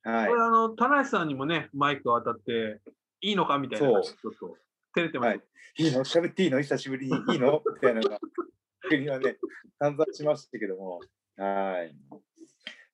[0.04, 0.28] はい。
[0.28, 0.36] こ。
[0.36, 2.82] れあの、田無さんにもね、マイクが当たって、
[3.22, 4.04] いいのかみたいなそう。
[4.04, 4.58] ちょっと
[4.94, 5.40] 照れてまはす
[5.78, 5.86] い。
[5.86, 6.04] いいの？
[6.04, 6.60] 喋っていいの？
[6.62, 7.16] 久しぶりに。
[7.34, 7.62] いいの？
[7.74, 8.20] みたいなのが、
[8.90, 9.38] 国はね、
[9.80, 11.00] 散々しましたけども。
[11.38, 11.96] はい。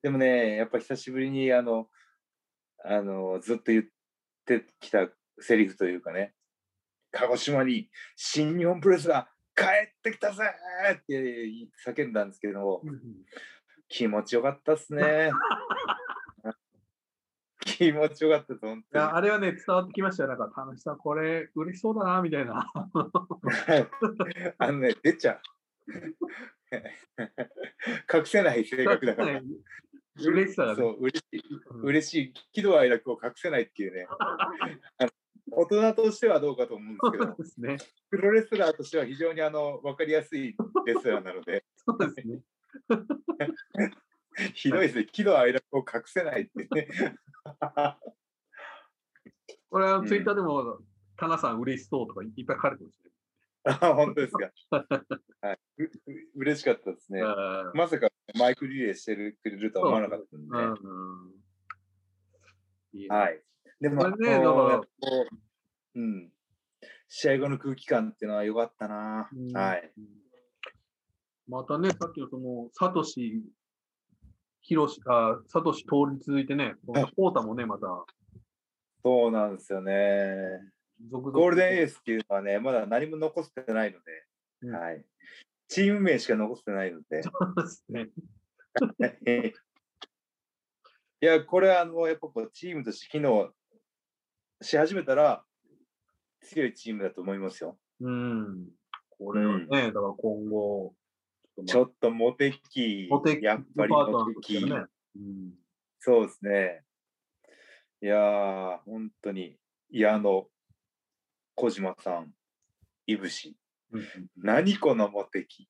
[0.02, 1.88] でもね、やっぱ久しぶりに、あの、
[2.84, 3.84] あの、ずっと言っ
[4.44, 6.34] てきたセリフというかね、
[7.10, 9.68] 鹿児島に新日本プロレスが帰っ
[10.02, 11.48] てきたぜーって
[11.86, 12.82] 叫んだんですけども、
[13.88, 15.30] 気持ちよかったっすね。
[17.64, 19.16] 気持ちよかったです、本い当にや。
[19.16, 20.28] あれはね、伝わってきましたよ。
[20.28, 22.70] なんか、田無さん、これ、嬉しそうだな、みたいな。
[24.58, 25.40] あのね、出ちゃう。
[28.12, 29.40] 隠せない性格だから。
[30.16, 30.76] 嬉しさがね。
[30.76, 34.06] そう、嬉しい、うん嬉しい、喜怒哀楽を隠せないっていうね。
[35.50, 37.76] 大人としてはどうかと思うんですけど、ですね。
[38.10, 42.40] プロレスラーとしては非常にあの分かりやすいレスラーなので、そうですね。
[44.54, 46.88] ひどいですね、喜怒哀楽を隠せないってね。
[49.70, 50.78] これはうんツイッターでも、
[51.16, 53.03] 田中さん嬉しそうとかいっぱい書かれてますね。
[53.64, 54.50] あ本当ですか。
[55.40, 55.90] はい、うう
[56.36, 57.20] 嬉しかったですね。
[57.20, 60.74] うんまさかマイクリレーしてるくれるとは思わなかったんで、うんう
[61.30, 61.34] ん
[62.92, 63.42] いいねはい。
[63.80, 64.86] でも、ねあのだからこ
[65.94, 66.30] ううん。
[67.08, 69.28] 試合後の空気感っていうのは良かったな。
[69.32, 69.92] うんはい。
[71.46, 73.42] またね、さっきのその、サトシ、
[74.62, 77.86] ヒロシ、あ、サトシ通り続いてね、このコータもね、また、
[79.02, 79.92] そうなんですよね。
[81.10, 84.24] 続々ゴールデンエースっていうのはね、まだ何も残してないので、
[84.62, 85.04] うんはい。
[85.68, 87.22] チーム名しか残してないので。
[87.22, 88.10] そうですね。
[91.20, 93.50] いや、これはあの、やっぱこうチームとして機能
[94.60, 95.44] し始めたら、
[96.42, 97.78] 強いチームだと思いますよ。
[98.00, 98.68] うん。
[99.10, 100.94] これはね、だから今後、
[101.66, 104.84] ちょっとモテキモテキやっぱりモテキね。
[105.16, 105.52] うん
[106.00, 106.82] そうですね。
[108.02, 109.56] いやー、本当に、
[109.90, 110.46] 矢野、
[111.54, 112.32] 小島さん、
[113.06, 113.56] いぶし、
[114.36, 115.64] 何このモテキ。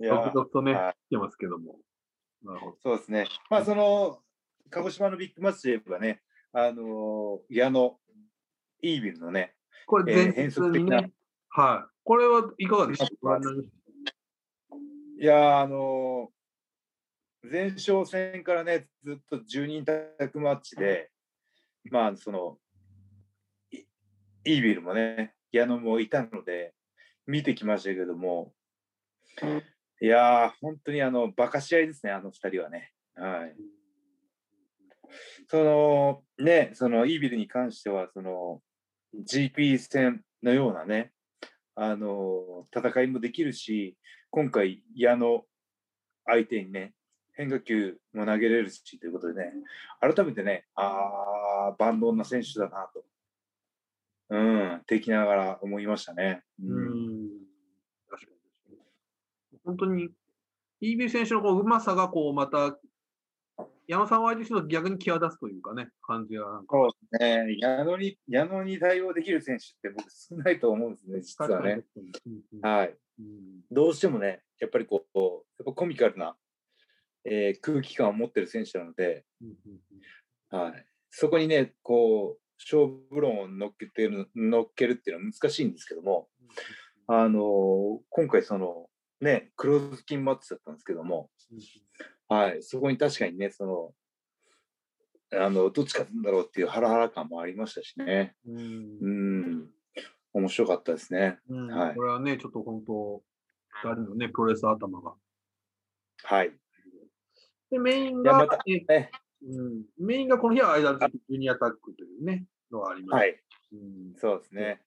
[0.00, 1.76] いやー続々とね、はい来てますけども。
[2.44, 2.76] なるほど。
[2.82, 3.26] そうですね。
[3.50, 4.20] まあ、その、
[4.70, 7.98] 鹿児島のビッグマッチといえばね、あのー矢野、
[8.82, 11.02] イービルのね、えーこれ前日変則的な
[11.48, 11.90] はい。
[12.04, 13.06] これはいかがでした？
[13.06, 13.38] かまあ
[15.20, 21.10] いやーあのー前哨戦からね、ずっと10人タッグマッチで、
[21.90, 22.58] まあ、その、
[23.70, 23.84] イ
[24.44, 26.74] イービルもね、矢野もいたので、
[27.26, 28.52] 見てきましたけども、
[30.00, 32.92] いやー、本当にあの、バカ試合ですね、あの二人はね。
[33.14, 33.56] はい。
[35.48, 38.60] その、ね、その、イービルに関しては、その、
[39.14, 41.12] GP 戦のようなね、
[41.74, 43.96] あの、戦いもできるし、
[44.30, 45.44] 今回、矢野
[46.26, 46.92] 相手にね、
[47.34, 49.52] 変化球も投げれるしということでね、
[50.00, 53.04] 改めてね、ああ、万能な選手だなと、
[54.30, 56.42] うん、的ながら思いましたね。
[56.62, 57.28] ううんん。
[58.08, 58.32] 確か
[58.70, 58.78] に。
[59.64, 60.10] 本当に、
[60.80, 62.78] イービー選手のこううまさが、こう、また、
[63.86, 66.76] 山さんを相手にすると逆に際立つというかね、感じがなんか。
[66.76, 71.74] そうですね、矢野に矢野に対応できる選手って僕少ないと思うんですね、実はね。
[71.74, 72.12] 確かに。
[72.26, 72.96] うんうんはい。
[73.18, 76.36] うんどうしてもね、やっぱりこう、やっぱコミカルな、
[77.24, 79.24] えー空気感を持ってる選手なので、
[80.50, 86.28] はい、そこにね、こう、勝負論を乗っけてる乗っけるっていうのは難しいんですけども、
[87.06, 88.88] あのー今回その、
[89.20, 91.30] ね、クローズキンマッチだったんですけども、
[92.28, 93.94] はい、そこに確かにね、その、
[95.40, 98.34] あの、どっち勝つんだろうっていうハラハラ感もありましたしね。
[98.46, 98.58] うん。
[98.58, 98.64] うん。
[99.02, 99.08] う
[99.58, 99.70] ん、
[100.34, 101.38] 面白かったですね。
[101.48, 101.66] うん。
[101.68, 101.94] はい。
[101.94, 103.22] これはね、ちょっと本当、
[103.82, 105.14] 二人のね、プロレス頭が。
[106.22, 106.52] はい。
[107.74, 109.10] で、メインがまた、、えね、
[109.42, 113.26] うん、メインがこの日は間ジュニアタックというね、のがありました。
[113.26, 114.14] はい、うん。
[114.16, 114.82] そうですね。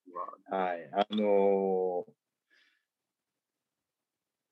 [0.49, 0.89] はい。
[0.93, 2.11] あのー、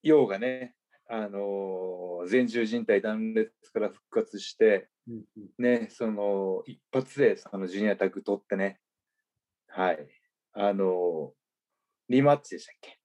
[0.03, 0.75] 陽がね、
[1.07, 5.63] あのー前十靭帯断裂から復活して、うんうん。
[5.63, 8.79] ね、その一発でそのジュニアタッグ取ってね、
[9.67, 10.07] はい、
[10.53, 11.33] あの
[12.09, 12.97] リマッチでしたっけ？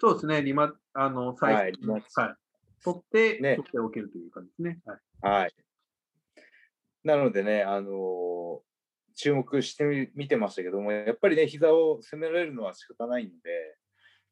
[0.00, 2.06] そうですね、リマ、あの、最はい初リマッチ。
[2.18, 2.34] はい。
[2.84, 4.80] 取って、ね取っておけるという感じですね。
[4.84, 5.42] はい。
[5.42, 5.54] はい。
[7.02, 8.62] なのでね、あの
[9.14, 13.36] 注目してみ見てましたけども、やっぱりね、膝を攻められるのは仕方ないので、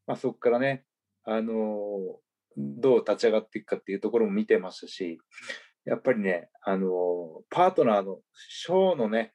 [0.06, 0.84] まあ、そこからね、
[1.24, 2.18] あの
[2.56, 5.18] どう立ち上がっていくかっていうところも見てましたし、
[5.84, 6.88] やっぱりね、あの
[7.50, 9.32] パートナーのショーのね、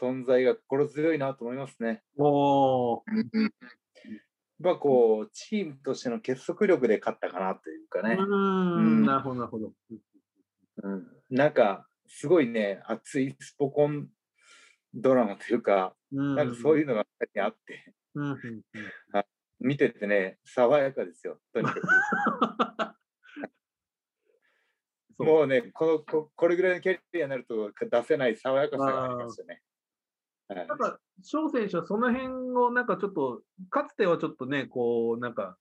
[0.00, 2.02] 存在が心強いなと思いますね。
[2.16, 3.00] おー、
[4.62, 8.16] まあこう、チームとしての結束力で勝ったかなというかね。
[8.18, 9.72] うんん、なるほど、なるほど。
[10.82, 14.08] うん、なんか、すごいね、熱いスポコン
[14.94, 18.62] ドラマというか、うんなんかそういうのがあって、うんうんうん
[19.64, 21.82] 見ててね、爽やかですよ、とにかく。
[25.24, 29.62] もうねこのこ、これぐらいのキャリアになると出せない爽やかさがありましたね。
[30.54, 30.68] はい。
[30.68, 35.56] なんか、翔選手はその辺をなんかちょっと、かつてはちょっとね、こう、なんか、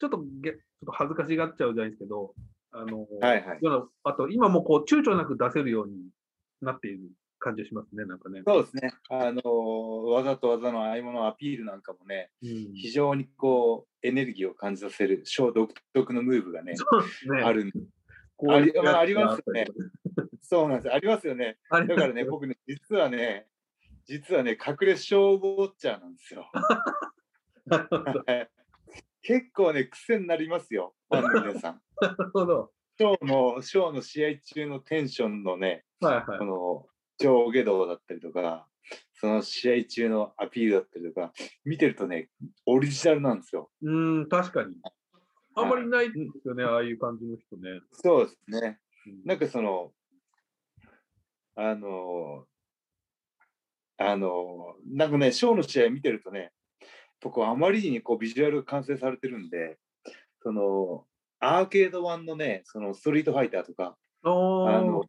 [0.00, 2.34] ちょっとげちょっと恥ずかしがっちゃうじゃないですけど、
[2.72, 3.60] あの、はいはい。
[4.04, 6.08] あと、今もこう、躊躇なく出せるように
[6.60, 7.10] なっている
[7.42, 8.42] 感じがしますね、なんかね。
[8.46, 9.42] そうですね、あの
[10.06, 12.74] 技と技の合間のアピールなんかもね、うん。
[12.74, 17.42] 非常にこうエネルギーを感じさせる、ショー独特のムーブがね、ね。
[17.42, 17.72] あるん
[18.36, 19.66] こういうありますよね。
[20.40, 21.58] そうなんです、ありますよね。
[21.70, 23.46] だからね、僕ね、実はね、
[24.06, 26.50] 実はね、隠れ消防チャーなんですよ。
[29.22, 31.80] 結構ね、癖になりますよ、ファンの皆さん。
[32.00, 32.72] なるほど。
[32.98, 36.44] ショーの、ショーの試合中のテンションのね、はいはいこ。
[36.44, 36.86] の
[37.18, 38.68] 上下動だったりとか、
[39.14, 41.32] その試合中のアピールだったりとか、
[41.64, 42.28] 見てるとね、
[42.66, 43.70] オリジナルなんですよ。
[43.82, 44.76] うん、確かに。
[45.54, 47.80] あんまりいないですよね、ああいう感じの人ね。
[47.92, 48.80] そうですね。
[49.06, 49.92] うんなんかその、
[51.56, 52.46] あの、
[54.10, 56.52] あの、なんかね、ショーの試合見てるとね、
[57.20, 59.78] 僕あまりにこうビジュアルが完成されてるんで、
[60.42, 61.04] その、
[61.40, 65.02] アーケード版のね、そのストリートファイターとか、おあの、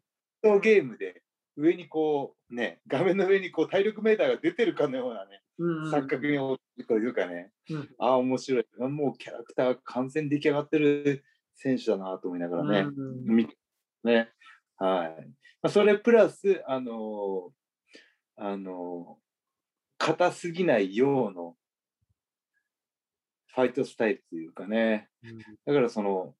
[0.59, 1.23] ゲームで
[1.55, 8.65] 上にこう、ね、画面の上にこう体力メーターが出てるかのようなね、うん錯覚に応じるというかね、うんああ、面白い。
[8.79, 11.23] もうキャラクターが完全に出来上がってる
[11.55, 13.55] 選手だなと思いながらね、うん見て
[14.03, 14.29] ね。
[14.77, 15.27] はい。
[15.61, 17.51] まあ、それプラス、あの
[18.35, 19.17] あの
[19.97, 21.55] 硬すぎないようの
[23.55, 25.09] ファイトスタイルというかね、
[25.65, 26.33] だからその、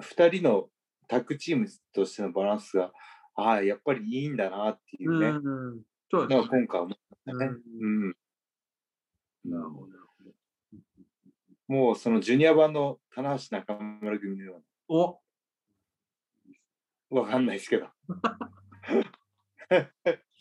[0.00, 0.70] 2人の
[1.06, 2.90] タッグチームとしてのバランスが、
[3.34, 5.40] ああ、やっぱりいいんだなっていうね、うんう
[5.76, 6.66] んそうのはですね。
[6.66, 6.92] 今回思っ
[7.26, 7.46] たね。
[7.80, 8.16] うん。
[9.44, 9.86] なるほど。
[9.88, 10.30] なるほど
[11.68, 15.16] もうそのジュニア版の棚橋中村組のよおう
[17.10, 17.88] な、わかんないですけど。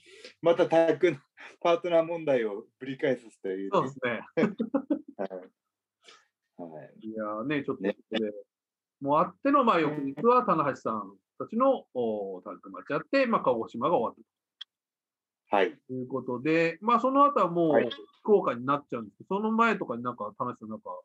[0.41, 1.17] またタッグの
[1.61, 4.21] パートナー問題をぶり返すという、そうですね。
[5.17, 7.97] はいはいいやーね、ちょっとね
[8.99, 14.25] もうあっての、まあ、翌日は、棚橋さんたちのおタッグマッチあって、まあ、鹿児島が終わっ
[15.49, 15.77] たはい。
[15.87, 17.89] ということで、まあ、その後はもうはい、
[18.21, 21.01] 福岡になっちゃうんですけど、その前とかになんか、棚橋さんなんか、はい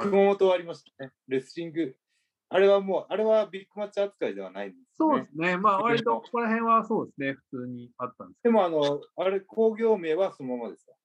[0.00, 1.12] 熊本はありましたね。
[1.26, 1.96] レスリング。
[2.50, 5.26] あれはもう、あれはビッグマッチ扱いではないんですねそうで。
[5.26, 5.56] すね。
[5.58, 10.92] まあ、割とここら辺はそうですね、普通にあったんですけでも、あの、あれ、工業名はそのままですか？
[10.92, 10.98] ど、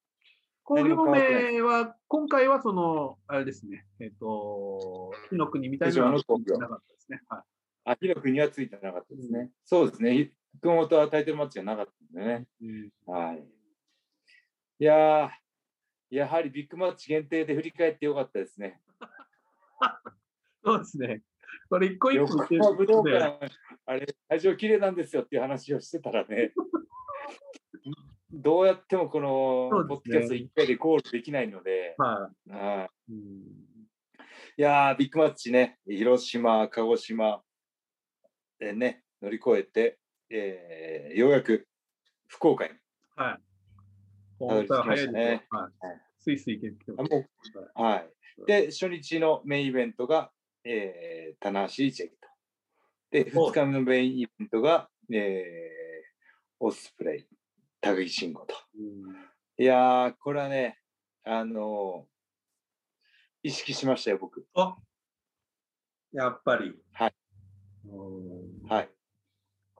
[0.63, 7.21] 工業名は、今回はその、あれですね、えっ、と、火の国みたいなのはの工業なかったですね。
[7.27, 7.41] はい。
[7.86, 9.51] あ、火の国はついてなかったですね。
[9.65, 10.32] そうですね。
[10.62, 12.47] 熊本はタイトルマッチがなかったんでね。
[12.62, 13.45] うんはい。
[14.79, 15.29] いやー、
[16.15, 18.82] やはりビッグマッチ限定で振り返ってよかったですね。
[20.63, 21.21] そうですね。
[21.69, 23.39] これ一個一個横浜武道ね館、
[23.85, 26.53] あれ、会場綺麗なんですよっていう話をしてたらね、
[28.31, 33.13] どうやってもこの、ポッドキャスト1回でゴールできないので、ははいい。
[33.13, 33.63] うん
[34.55, 37.41] いやー、ビッグマッチね、広島、鹿児島
[38.59, 39.97] でね、乗り越えて、
[40.29, 41.67] えーようやく
[42.27, 42.71] 福岡に。
[43.15, 43.37] はい。
[44.37, 46.01] 本当は早いですよはいはい。
[46.19, 47.25] スイスイ行けてあも
[47.77, 48.09] うはい。
[48.45, 50.31] で、初日のメインイベントが、
[50.65, 52.15] えー、棚橋ジェイと。
[53.12, 57.28] で、お2日目のメインイベントが、えー、オスプレイ、
[57.82, 58.56] 高木慎吾と。
[58.78, 59.15] うん
[59.56, 60.80] いやー、これはね、
[61.23, 62.13] あのー
[63.45, 64.47] 意識しましたよ、僕。
[64.56, 64.78] あ
[66.13, 66.73] やっぱり。
[66.93, 67.13] はい
[67.86, 68.69] うん。
[68.69, 68.89] はい。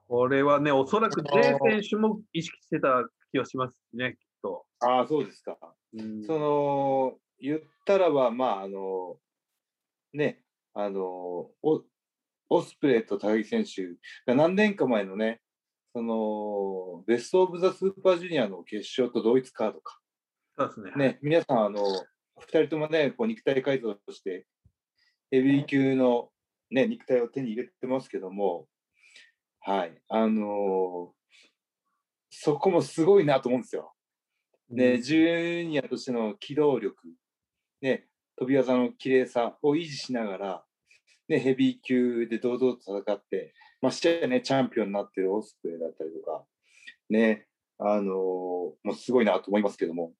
[0.06, 4.66] これはね、おそらく J 選手も意識してた気がしますね、きっと。
[4.80, 5.56] ああ、そうですか。
[5.94, 9.16] うんその、言ったらば、まあ、あの、
[10.12, 10.43] ね、
[10.74, 11.52] あの、オ
[12.50, 13.86] オスプレイと高木選手
[14.26, 15.40] が何年か前のね、
[15.92, 19.98] その、ベスト・オブ・ザ・スーパージュニアの決勝と同一カードか。
[20.58, 21.08] そうですね。
[21.08, 21.80] ね、皆さん、あの、
[22.38, 24.46] 二人ともね、こう肉体改造して、
[25.30, 26.30] ヘビー級の、
[26.70, 28.66] ね、肉体を手に入れてますけども、
[29.60, 31.14] はい、あの
[32.30, 33.94] そこもすごいなと思うんですよ。
[34.68, 36.96] ね、ジュニアとしての機動力、
[37.80, 38.06] ね、
[38.36, 40.64] 飛び技の綺麗さを維持しながら、
[41.28, 46.44] ね、ヘビー級で堂々と戦って、ましてやね、チャンピオンになってるオスプレイだったりとか、
[47.10, 47.46] ね、
[47.78, 50.12] あのもうすごいなと思いますけども、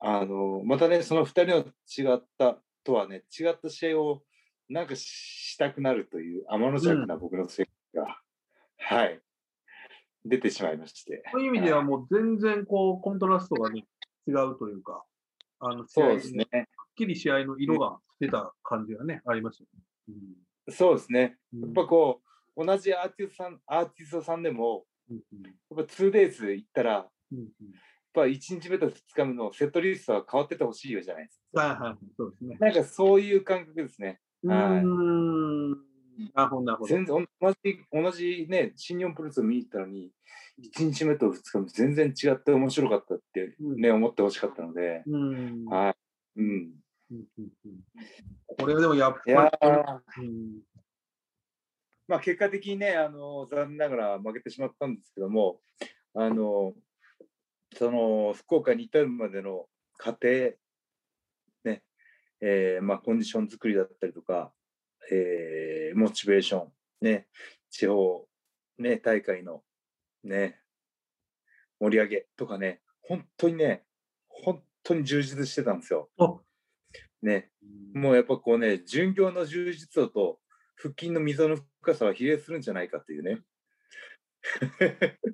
[0.00, 4.22] あのまたね、その2人の違ったとはね、違った試合を
[4.68, 8.20] なんかしたくなるという天の弱な僕の性格が、
[8.78, 9.20] はい、
[10.24, 11.22] 出てしまいまして。
[11.32, 13.86] そういう意味ではもう全然こうコントラストがね、
[14.26, 15.04] 違うというか、
[15.60, 16.46] あの、そうですね。
[16.98, 19.70] きり試合の色が出た感じがね、ありましたよ
[20.16, 20.24] ね。
[20.70, 21.36] そうですね。
[21.54, 22.20] うんやっぱこ
[22.56, 25.22] う、同じアーティストさん、アーティストさんでも、うんや
[25.74, 27.48] っぱ 2days 行ったら、やっうんうん
[28.12, 32.56] ぱ1日目と2日目のセットリストは変わっててほしいよじゃないですはいはい、そうですね。
[32.56, 32.64] か。
[32.66, 34.20] なんかそういう感覚ですね。
[34.42, 35.70] うはいーん。
[36.34, 36.88] なるほど、なるほど。
[36.88, 40.10] 全然同じ、同じね、新日本プロレスを見に行ったのに、
[40.62, 45.64] 1日目と2日目全然違って面白かったってね、思ってほしかったので、うん。
[45.66, 45.90] は
[46.36, 46.40] い。
[46.40, 46.74] うん。
[47.10, 47.80] うんうんうん。
[48.58, 49.50] これはでもやっぱ
[50.18, 50.62] りうん。
[52.06, 55.60] まあ結果的にね、あの、残念ながら負けてしまったんですけども、
[56.14, 56.74] あの、
[57.76, 59.66] その福岡に至るまでの
[59.98, 60.28] 過程、
[61.64, 61.82] ね、
[62.40, 64.52] えーまあコンディション作りだったりとか、
[65.12, 67.26] えーモチベーション、ね、
[67.70, 68.26] 地方、
[68.78, 69.62] ね、大会の、
[70.24, 70.60] ね、
[71.80, 73.84] 盛り上げとかね、本当にね、
[74.28, 76.10] 本当に充実してたんですよ。
[77.22, 77.50] あね、
[77.94, 80.38] もうやっぱこうね、巡業の充実度と
[80.76, 83.40] 腹筋の溝の深さは比例するんじゃないかというね、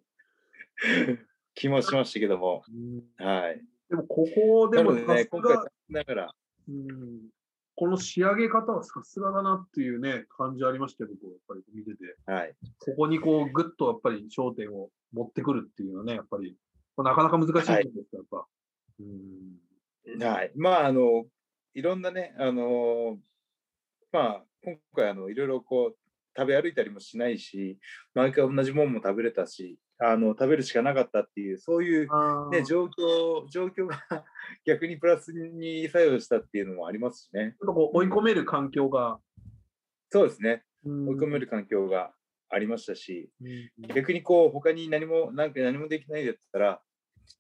[1.54, 3.62] 気もしましたけども、うんはい。
[3.88, 5.56] でもここでもね、今回、
[5.90, 6.34] だから、
[6.68, 7.28] うん
[7.76, 12.16] この仕上げ方はさすがだなっていうね、感じありましたよ、僕やっぱり見てて。
[12.24, 12.54] はい。
[12.78, 16.56] ここにこう、ぐっとやっぱり焦点を持ってくるっていうのはね、やっぱり、
[16.96, 18.46] なかなか難しいんですよ、はいやっぱ。
[19.00, 20.52] うんはい。
[20.54, 21.24] まあ、あの、
[21.74, 23.18] いろんなね、あの、
[24.12, 25.96] まあ、今回、あの、いろいろこう、
[26.36, 27.78] 食べ歩いたりもしないし、
[28.14, 32.08] 毎回同じもんも食べれたし、あの、食べるしかなかったっていう、そういう、
[32.50, 33.98] ね、状況、状況が
[34.66, 37.56] 逆にプラスに作用したっていうのもありますしね。
[37.60, 39.20] こう追い込める環境が
[40.14, 40.62] そうですね。
[40.84, 42.14] 追追い込める環境が
[42.48, 46.80] ありましたし、うん逆にこう、他に何も、なんか何もできないだったら、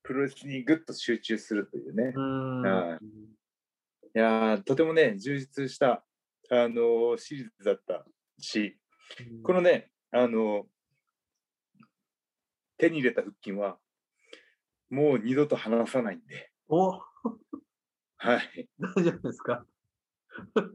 [0.02, 2.12] プロレスにぐっと集中するというね。
[2.16, 2.98] うんは
[4.14, 6.04] いいやーとてもね、充実した、
[6.50, 8.04] あのーシリーズだった
[8.38, 8.78] し、
[9.42, 10.66] このね、あの
[12.78, 13.78] 手に入れた腹筋は、
[14.90, 16.92] もう二度と離さないんで、お。
[18.16, 18.68] はい。
[18.96, 19.64] 大丈夫ですか？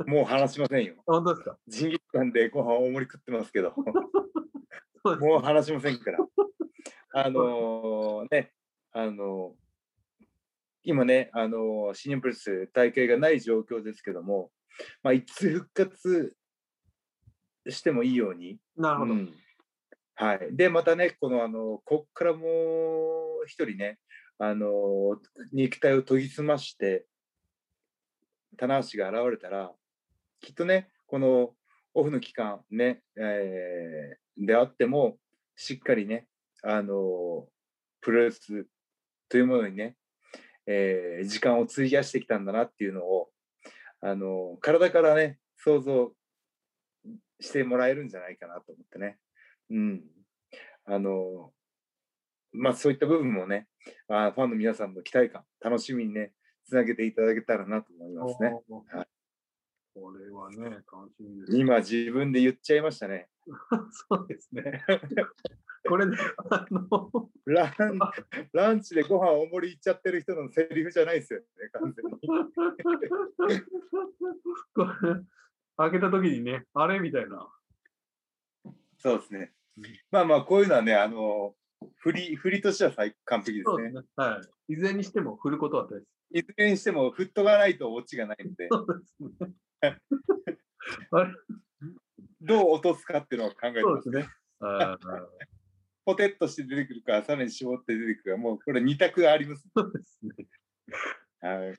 [0.08, 0.96] もう離しませんよ。
[1.06, 1.58] 本当ですか？
[1.68, 3.74] ジンギスカンでご飯大盛り食ってますけど、
[5.22, 6.20] もう離しませんから。
[7.12, 8.54] あのね、
[8.92, 9.56] あの
[10.90, 14.50] 今ね、あの新日本プロレス大会がない状況ですけども、
[15.04, 16.34] まあ、いつ復活
[17.70, 19.14] してもいいように、なるほど。
[19.14, 19.34] うん。
[20.16, 22.48] はい、で、またね、この、あの、こっからも
[23.44, 24.00] う一人ね、
[24.40, 24.66] あの、
[25.54, 27.06] 肉体を研ぎ澄まして、
[28.58, 29.72] 棚橋が現れたら、
[30.42, 31.54] きっとね、この
[31.94, 35.18] オフの期間ね、えーであっても、
[35.56, 36.26] しっかりね、
[36.64, 37.46] あの、
[38.02, 38.66] プロレス
[39.28, 39.99] というものにね、
[40.72, 43.30] えー時間を費やしてきたんだなっていうのを、
[44.02, 46.14] あの、体からね、想像
[47.40, 49.18] してもらえるんじゃないかなと思ってね。
[49.72, 50.04] うん。
[50.86, 51.52] あの、
[52.52, 53.68] まあそういった部分もね、
[54.08, 56.34] あファンの皆さんの期待感、楽しみにね、
[56.66, 58.54] つなげていただけたらなと思いますね。
[58.92, 59.08] はい
[59.96, 61.58] これはね、楽しみです。
[61.58, 63.28] 今自分で言っちゃいましたね。
[63.92, 64.86] そうですね。
[65.88, 66.18] これね、
[66.50, 68.00] あの、ラン
[68.54, 72.12] ランチでご飯大盛りいっちゃってる人のセリフじゃないですよね、完全に。
[74.74, 74.92] これ
[75.78, 77.48] 開けた時にね、あれみたいな。
[78.98, 79.84] そうですねうん。
[80.12, 81.56] まあまあ、こういうのはね、あの、
[81.98, 83.96] 振り、振りとしては最完璧ですねす。
[83.96, 84.02] ね。
[84.16, 84.74] はい。
[84.74, 86.06] いずれにしても振ることは大事。
[86.32, 89.50] いずれにしても振っとかないとオチがないので、そうですね。
[92.42, 93.90] どう落とすかっていうのを考えてま。
[93.90, 94.30] そうですすね。
[96.10, 99.64] ポテッとして出てくるか、さらに絞って出てくるか、もうこれ二択あります。
[99.76, 100.48] そうですね。
[101.40, 101.76] はい。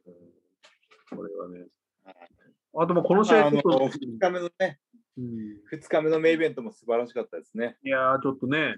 [1.10, 1.66] これはね。
[2.72, 4.78] あともうこの試まああの合ちょっと、2日目のね、
[5.18, 5.24] うん
[5.72, 7.76] 2日目のメイベントも素晴らしかったですね。
[7.82, 8.76] いやー、ちょっとね、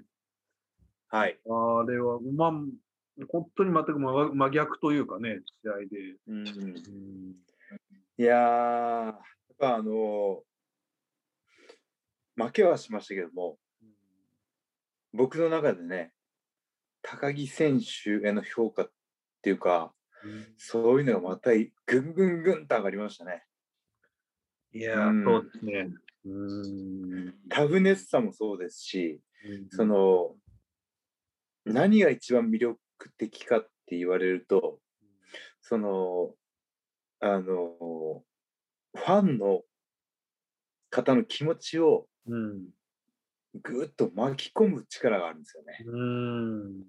[1.09, 1.39] はい。
[1.45, 2.51] あれは、まあ、
[3.29, 6.15] 本当に全く真真逆というかね、試合で。
[6.27, 7.35] うん、うん
[8.17, 9.15] いやー、やっ
[9.59, 10.41] ぱあの
[12.35, 13.59] 負けはしましたけども、
[15.13, 16.11] 僕の中でね、
[17.01, 18.91] 高木選手への評価っ
[19.41, 19.93] ていうか、
[20.57, 23.43] そういうのがまたぐんぐんぐんと上がりましたね。
[24.73, 25.89] いやー、うんそうですね。
[26.25, 26.29] う
[27.27, 30.35] んタフネスさもそうですし、うんその、
[31.65, 32.79] 何が一番魅力
[33.17, 34.79] 的かって言われると、
[35.61, 36.33] その、
[37.19, 38.23] あの、
[38.95, 39.61] ファンの
[40.89, 42.69] 方の気持ちをうん。
[43.61, 45.77] ぐーっと巻き込む力があるんですよね。
[45.85, 46.83] うん。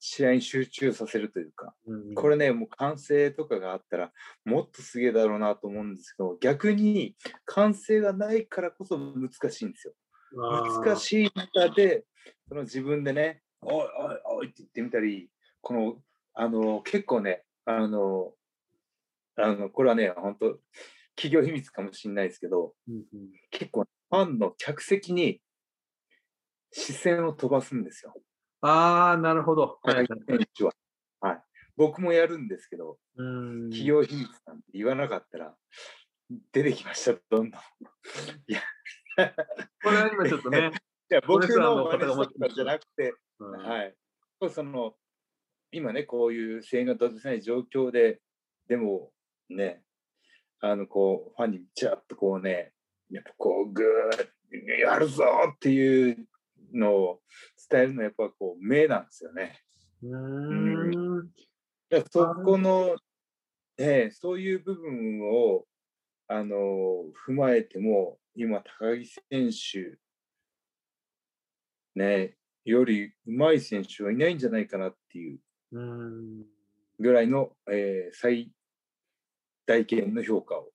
[0.00, 1.74] 試合に集中させるというか。
[1.86, 4.12] うんこれね、もう完成とかがあったら、
[4.44, 9.94] もっとすげえだろうなと思うんですけど、逆に完成がないからこそ難しいんですよ。
[10.34, 10.96] 難い。
[10.96, 12.04] しい中で、
[12.48, 13.88] その自分でね、おいおい
[14.38, 15.30] おいって言ってみたり、
[15.60, 16.02] この、
[16.34, 18.32] あの、結構ね、あの、
[19.36, 20.58] あの、これはね、本当
[21.16, 23.02] 企業秘密かもしれないですけど、うんうん
[23.50, 25.40] 結構ファンの客席に
[26.72, 28.14] 視線を飛ばすんですよ。
[28.62, 29.78] ああ、なるほど。
[29.82, 30.06] はい。
[31.76, 35.54] 僕もやるんですけど、うん企業秘密なんて言わなかったら、
[36.52, 37.60] 出てきました、どんどん。
[38.46, 38.60] いや、
[39.82, 40.70] これは今ちょっとね、
[41.10, 43.96] いや僕のの真似とかじゃなくて、うんはい。
[44.50, 44.96] その、
[45.70, 48.20] 今ね、こういう声援が出せない状況で、
[48.66, 49.12] でも
[49.48, 49.84] ね、
[50.60, 52.74] あの、こう、ファンにちらっとこうね、
[53.10, 54.30] やっぱこう、ぐーっ
[54.80, 56.28] やるぞっていう
[56.74, 57.22] のを
[57.70, 59.60] 伝えるのはやっぱこう、目なんですよね。
[60.02, 61.30] うーん。
[61.88, 62.96] だからそこの、
[63.78, 65.66] ええそういう部分を、
[66.28, 66.56] あの、
[67.26, 69.98] 踏まえても、今、高木選手、
[71.94, 75.40] ね、より上手い選手はいないんじゃないかなっていう
[75.72, 76.44] うん。
[76.98, 78.52] ぐらいの、えー最
[79.66, 80.72] 大限の評価を。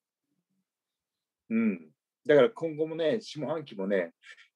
[1.50, 1.91] うん。
[2.26, 4.14] だから今後もね、下半期もね、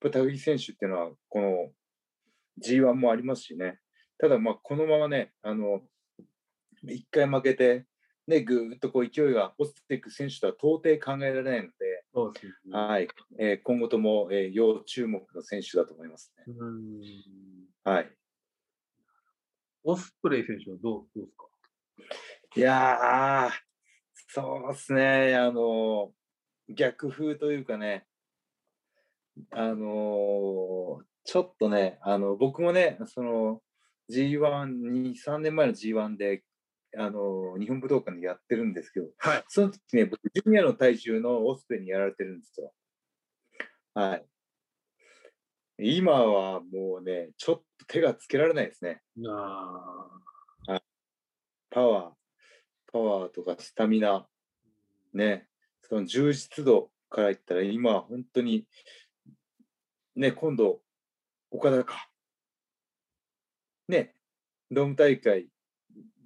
[0.09, 1.71] 高木選手っていうのは、この
[2.61, 3.79] G1 もありますしね。
[4.17, 5.81] ただ、まあ、このままね、あの、
[6.83, 7.85] 一回負けて、
[8.27, 12.77] ね、ぐーっとこう勢いが落ちていく選手とは到底考えられないので、ですね。
[12.77, 13.07] はい。
[13.39, 16.43] えー今後とも、えー要注目の選手だと思いますね。
[16.47, 17.01] うん。
[17.83, 18.11] はい。
[19.83, 21.45] オスプレイ選手はどうどうですか？
[22.55, 23.51] いやー、
[24.27, 26.13] そうですね、あの、
[26.69, 28.05] 逆風というかね、
[29.51, 33.61] あのーちょっとね、あの僕もね、その
[34.11, 36.43] G1、2、3年前の G1 で、
[36.97, 39.43] あの日本武道館でやってるんですけど、はい。
[39.47, 42.73] その時ね、僕、ジュニアの体重のオスプレイにやられてるんですよ。
[43.93, 44.25] はい。
[45.77, 49.01] 今はもうね、ちょっと手がつけられないですね。
[50.67, 50.81] あ
[51.69, 52.13] パワー、
[52.91, 54.27] パワーとかスタミナ、
[55.13, 55.47] ね、
[55.83, 58.67] その充実度から言ったら、今は本当に、
[60.15, 60.81] ね、今度、
[61.51, 62.09] 岡田か。
[63.87, 64.15] ね、
[64.69, 65.47] ドーム大会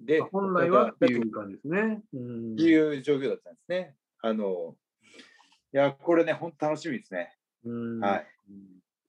[0.00, 1.94] で、ー本来はってい岡う感じですね。
[1.96, 3.96] っていう状況だったんですね。
[4.22, 4.76] あの、
[5.72, 7.36] いや、これね、本当楽しみですね。
[7.64, 8.26] うんはい。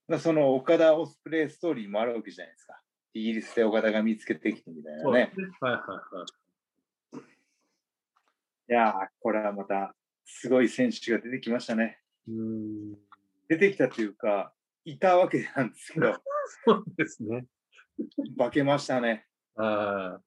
[0.08, 2.80] まあその岡田オスプレイストーリーもあるわけじゃないですか。
[3.14, 5.12] イギリスで岡田が見つけてきてみたいなね。
[5.12, 5.32] ね。
[5.60, 5.82] はいはい
[6.16, 7.20] はい。
[8.70, 12.00] いやー、これはまたすごい選手が出てきましたね。
[12.28, 12.96] うん
[13.50, 14.54] 出てきたというか、
[14.88, 16.14] いたわけなんですけど、
[16.66, 17.46] そうですね。
[18.38, 19.26] 化けましたね。
[19.58, 20.20] あ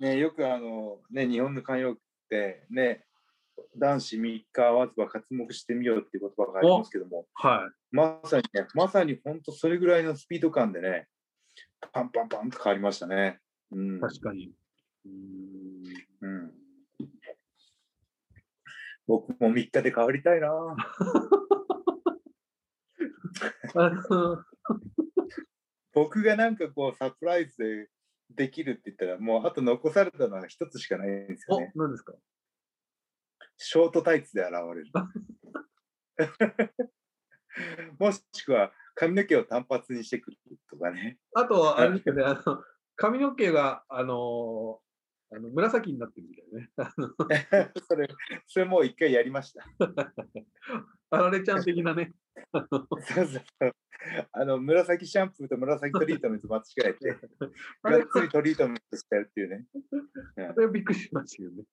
[0.00, 3.04] ねよくあの、ね、日本の慣用句って、ね、
[3.76, 7.70] 男子3日わずば活目してみようっていう言葉がありますけども、あはい。
[7.92, 11.06] まさにね、まさに本当それぐらいのスピード感でね、
[11.92, 13.38] パンパンパンと変わりましたね。
[13.70, 14.00] うん。
[14.00, 14.50] 確かに。
[15.06, 15.82] うん
[16.22, 16.52] うん、
[19.06, 20.48] 僕も3日で変わりたいな。
[23.74, 24.44] あ の
[25.92, 27.88] 僕がなんかこうサプライズで
[28.30, 32.14] できるって言ったら、もうあと残されたのは一つしかないんですよおね。、何ですか？
[33.56, 34.86] ショートタイツで現れる。
[37.98, 40.36] もしくは髪の毛を単発にしてくる
[40.70, 41.18] とかね。
[41.34, 42.62] あとは、あれですけどね、あの、
[42.96, 44.80] 髪の毛が、あの
[45.32, 47.70] あの紫になってるみたいなね。
[47.88, 48.08] それ、
[48.46, 49.64] それもう一回やりました。
[51.10, 52.12] あられちゃん的なね。
[52.52, 52.68] そう
[53.02, 53.74] そうそう。
[54.32, 57.16] あの、紫シャンプーと紫トリートメント間違えて、
[57.82, 59.66] がっつりトリートメントしてやるっていうね。
[60.36, 61.64] あれはびっくりしましたけどね。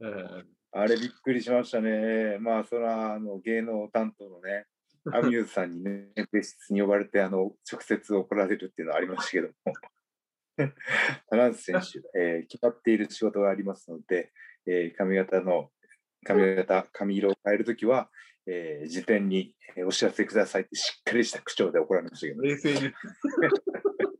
[0.00, 2.36] えーあれびっくりしましたね。
[2.38, 4.66] まあ、それはあの芸能担当のね、
[5.10, 9.72] アミューズさんにね、 別室に呼ばれて、あの、直接怒られるっていうのはありましたけども。
[11.30, 14.32] タランス選手、えー決まっている仕事がありますので、
[14.66, 15.70] えー髪型の、
[16.24, 18.10] 髪型、髪色を変えるときは、
[18.46, 22.92] えー事前にえーお知らせくださいってしっかりした口調で怒られましたけど、冷静に。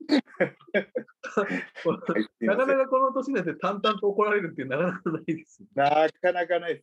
[2.40, 5.68] なかなかこの年になって淡々と怒られるってなかなかないですよ。
[5.74, 6.82] なかなかない。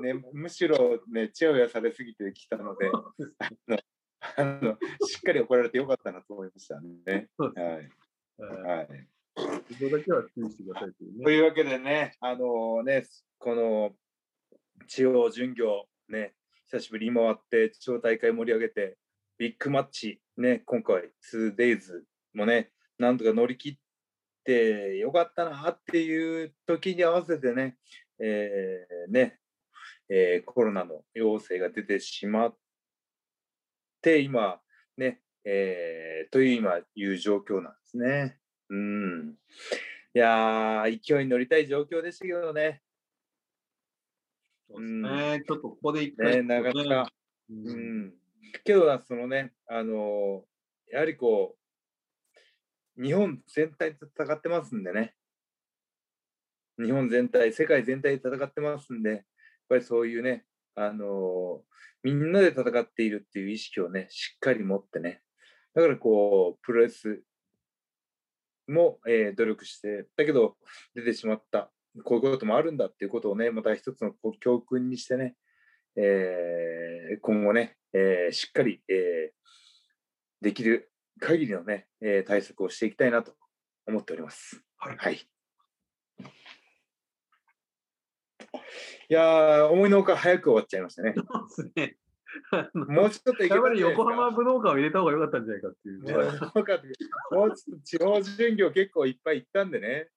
[0.00, 2.90] ね、むしろね、ちやほやされすぎてきたので、
[4.36, 4.76] あの
[5.06, 7.28] しっかり怒られてよかったなと思いましたね。
[7.38, 7.52] はい。
[7.56, 8.88] えーはい、
[9.34, 9.44] そ
[9.84, 11.36] こだけは注意してくださいというとね。
[11.36, 13.04] いうわけでね、あのね、
[13.38, 13.94] この
[14.86, 16.34] 地方巡業、ね、
[16.70, 18.96] 久しぶりに回って、地方大会盛り上げて、
[19.38, 22.02] ビッグマッチ、ね、今回 2days
[22.34, 23.78] もね、なんとか乗り切っ
[24.44, 27.76] てよかったなっていう時に合わせてね、
[28.18, 29.38] えーね、
[30.08, 32.56] えーコロナの陽性が出てしまっ
[34.02, 34.60] て、今、
[34.96, 38.38] ね、えーという今、いう状況なんですね。
[38.70, 39.34] うん。
[40.14, 42.82] いや、勢いに乗りたい状況でしたけどね。
[44.68, 45.42] そうですね。
[45.46, 47.12] ちょっとここで一回、ね、なかなか。
[47.48, 48.14] ううんん。
[48.64, 51.56] けどな、そのね、あのーやはりこ
[52.98, 55.14] う、日本全体と戦ってますんでね。
[56.78, 59.20] 日本全体、世界全体で戦ってますんで、やっ
[59.68, 65.22] ぱりそういうね、あのーみんなで戦っているっていう意識をね、しっかり持ってね。
[65.74, 67.22] だからこう、プロレス
[68.68, 70.56] も、えー努力して、だけど
[70.94, 71.72] 出てしまった、
[72.04, 75.34] こういうこともあるんだっていうことをね、また一つの教訓にしてね、
[75.96, 79.36] えー今後ね、えーしっかり、えー
[80.42, 83.34] できる限りのね、えー対策をしていきたいなと
[83.86, 84.62] 思っております。
[84.78, 85.14] はいはい。
[89.08, 91.14] いやー、思いのほか早く終わっちゃいましたね。
[91.48, 91.96] そうですね。
[92.74, 96.12] もうちょっといけたい横浜武道館を入れた方が良かったんじゃないかっていうね。
[96.12, 100.10] もうちょっと地方巡業結構いっぱい行ったんでね、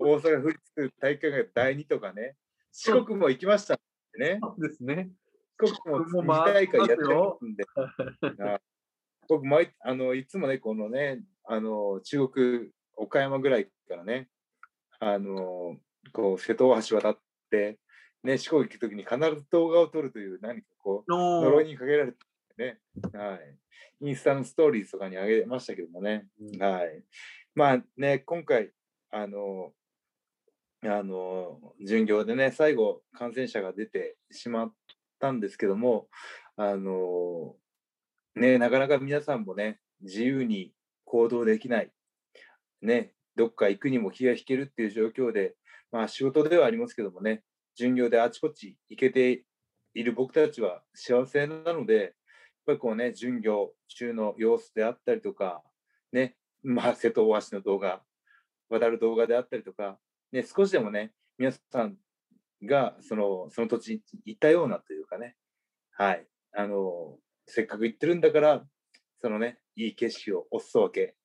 [0.00, 2.36] 大阪府立大会が第2とかね、
[2.72, 3.78] 四国も行きました
[4.18, 5.10] ね、そうですね。
[5.62, 7.64] 四国も2もう回大会やってますんで、
[8.42, 8.60] はい。
[9.28, 14.28] 僕毎あの、いつもね、このね、あの中国、岡山ぐらいからね、
[14.98, 15.76] あの
[16.12, 17.18] こう瀬戸大橋渡っ
[17.50, 17.78] て、
[18.22, 22.18] ね、四国行くときに必ず動画を撮るという、何かこう、の呪いにかけられて
[22.56, 22.78] ね、
[23.12, 23.56] はい。
[24.02, 26.62] インスタのストーリーズとかにあげましたけどもね、うん。
[26.62, 27.04] はい。
[27.54, 28.72] まあね、今回、
[29.10, 29.72] あの、
[30.82, 34.74] あの、巡業でね、最後、感染者が出てしまっ
[35.18, 36.08] たんですけども、
[36.56, 37.56] あの、
[38.34, 40.72] ね、なかなか皆さんもね、自由に
[41.04, 41.92] 行動できない、
[42.80, 45.54] ね、どっか行くにも気が引けるっていう状況で、
[45.92, 47.42] まあ仕事ではありますけどもね、
[47.74, 49.44] 巡業であちこち行けて
[49.94, 52.12] いる僕たちは幸せなので、やっ
[52.66, 55.62] ぱりこうね、巡業中の様子であったりとか、
[56.12, 58.02] ね、まあ瀬戸大橋の動画、
[58.70, 59.98] 渡る動画であったりとか、
[60.32, 61.96] ね、少しでもね、皆さん
[62.64, 65.36] がそのその土地に行ったようなというかね、
[65.92, 68.64] はい、あの、せっかく行ってるんだから、
[69.18, 71.16] そのね、いい景色をおすそ分け、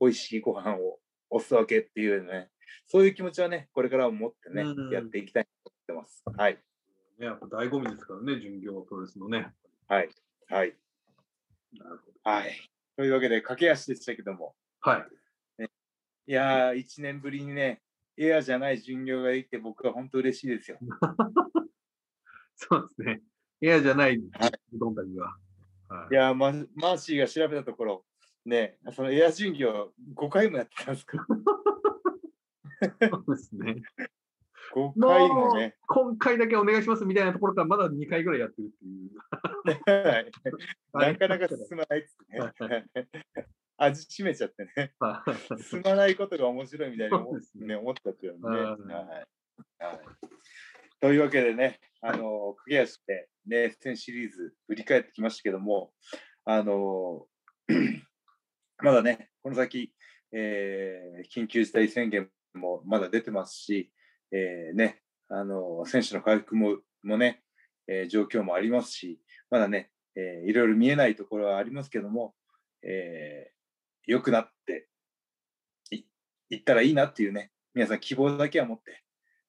[0.00, 0.98] 美味しいご飯を
[1.30, 2.50] おすそ分けっていうね、
[2.86, 6.22] そういう気持ちはね、これからも持ってねうん、やっていきたいと思ってます。
[6.36, 6.58] はい、
[7.18, 9.52] ね、やっぱ醍醐味ですからね、巡業プロレスのね。
[9.88, 10.08] はい、
[10.48, 10.74] はい、
[11.78, 12.30] なるほど。
[12.30, 12.52] はい。
[12.96, 15.06] というわけで、駆け足でしたけども、は
[15.58, 15.64] い。
[16.26, 17.82] いやー、1年ぶりにね、
[18.16, 20.78] エアじゃない巡業ができて、僕は本当嬉しいですよ。
[22.56, 23.22] そうですね。
[23.60, 25.36] エアじゃない、はうどん旅は。
[25.88, 28.04] はいいやー、ママーシーが調べたところ、
[28.44, 31.26] ね、そのエア巡業5回もやってたんですか？
[33.10, 33.82] そうですね。
[34.74, 35.76] 5回もね。
[35.86, 39.10] 今回だけお願いしますみたいなところからまだ2回ぐらいやってるっていう。
[39.92, 42.40] はいなかなか進まないっすね。
[43.82, 44.92] 味しめちゃってね。
[45.00, 45.24] は
[45.58, 48.40] い進まないことが面白いみたいに思,、ねね、思ったっていうね。
[48.48, 50.00] はいはいはい、
[51.00, 55.92] というわけでね、あの駆け足で、ね、戦シリーズ振り返ってきましたけども、
[56.44, 57.26] あの
[58.78, 59.92] まだね、この先、
[60.32, 63.92] えー緊急事態宣言もまだ出てますし、
[64.32, 67.42] えーね、あの選手の回復ももね、
[67.88, 69.20] えー状況もありますし、
[69.50, 72.34] まだね、えーいろいろ見えないところはありますけども、
[72.82, 73.61] えー
[74.06, 74.88] 良くなって
[75.90, 76.04] い
[76.50, 79.02] いったらいいなっていうね、皆さん希望だけは持って、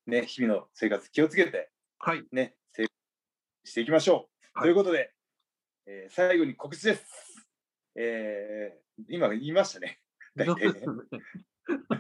[0.08, 2.24] ね、日々の生活気をつけて、はい。
[2.32, 2.94] ね、生活
[3.66, 4.60] していきましょう。
[4.60, 5.12] はいということで、
[5.88, 7.48] えー最後に告知です。
[7.96, 10.00] えー今言いましたね。
[10.36, 10.82] 大体ね。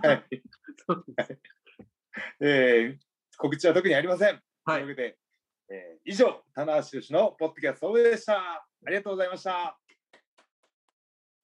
[0.01, 0.26] はい
[2.41, 2.97] えー
[3.38, 4.41] 告知は特にありません。
[4.66, 5.18] はいというわけで、
[5.70, 8.39] えー以上、棚橋宏のポッドキャストでした。
[8.39, 9.80] ありがとうございました。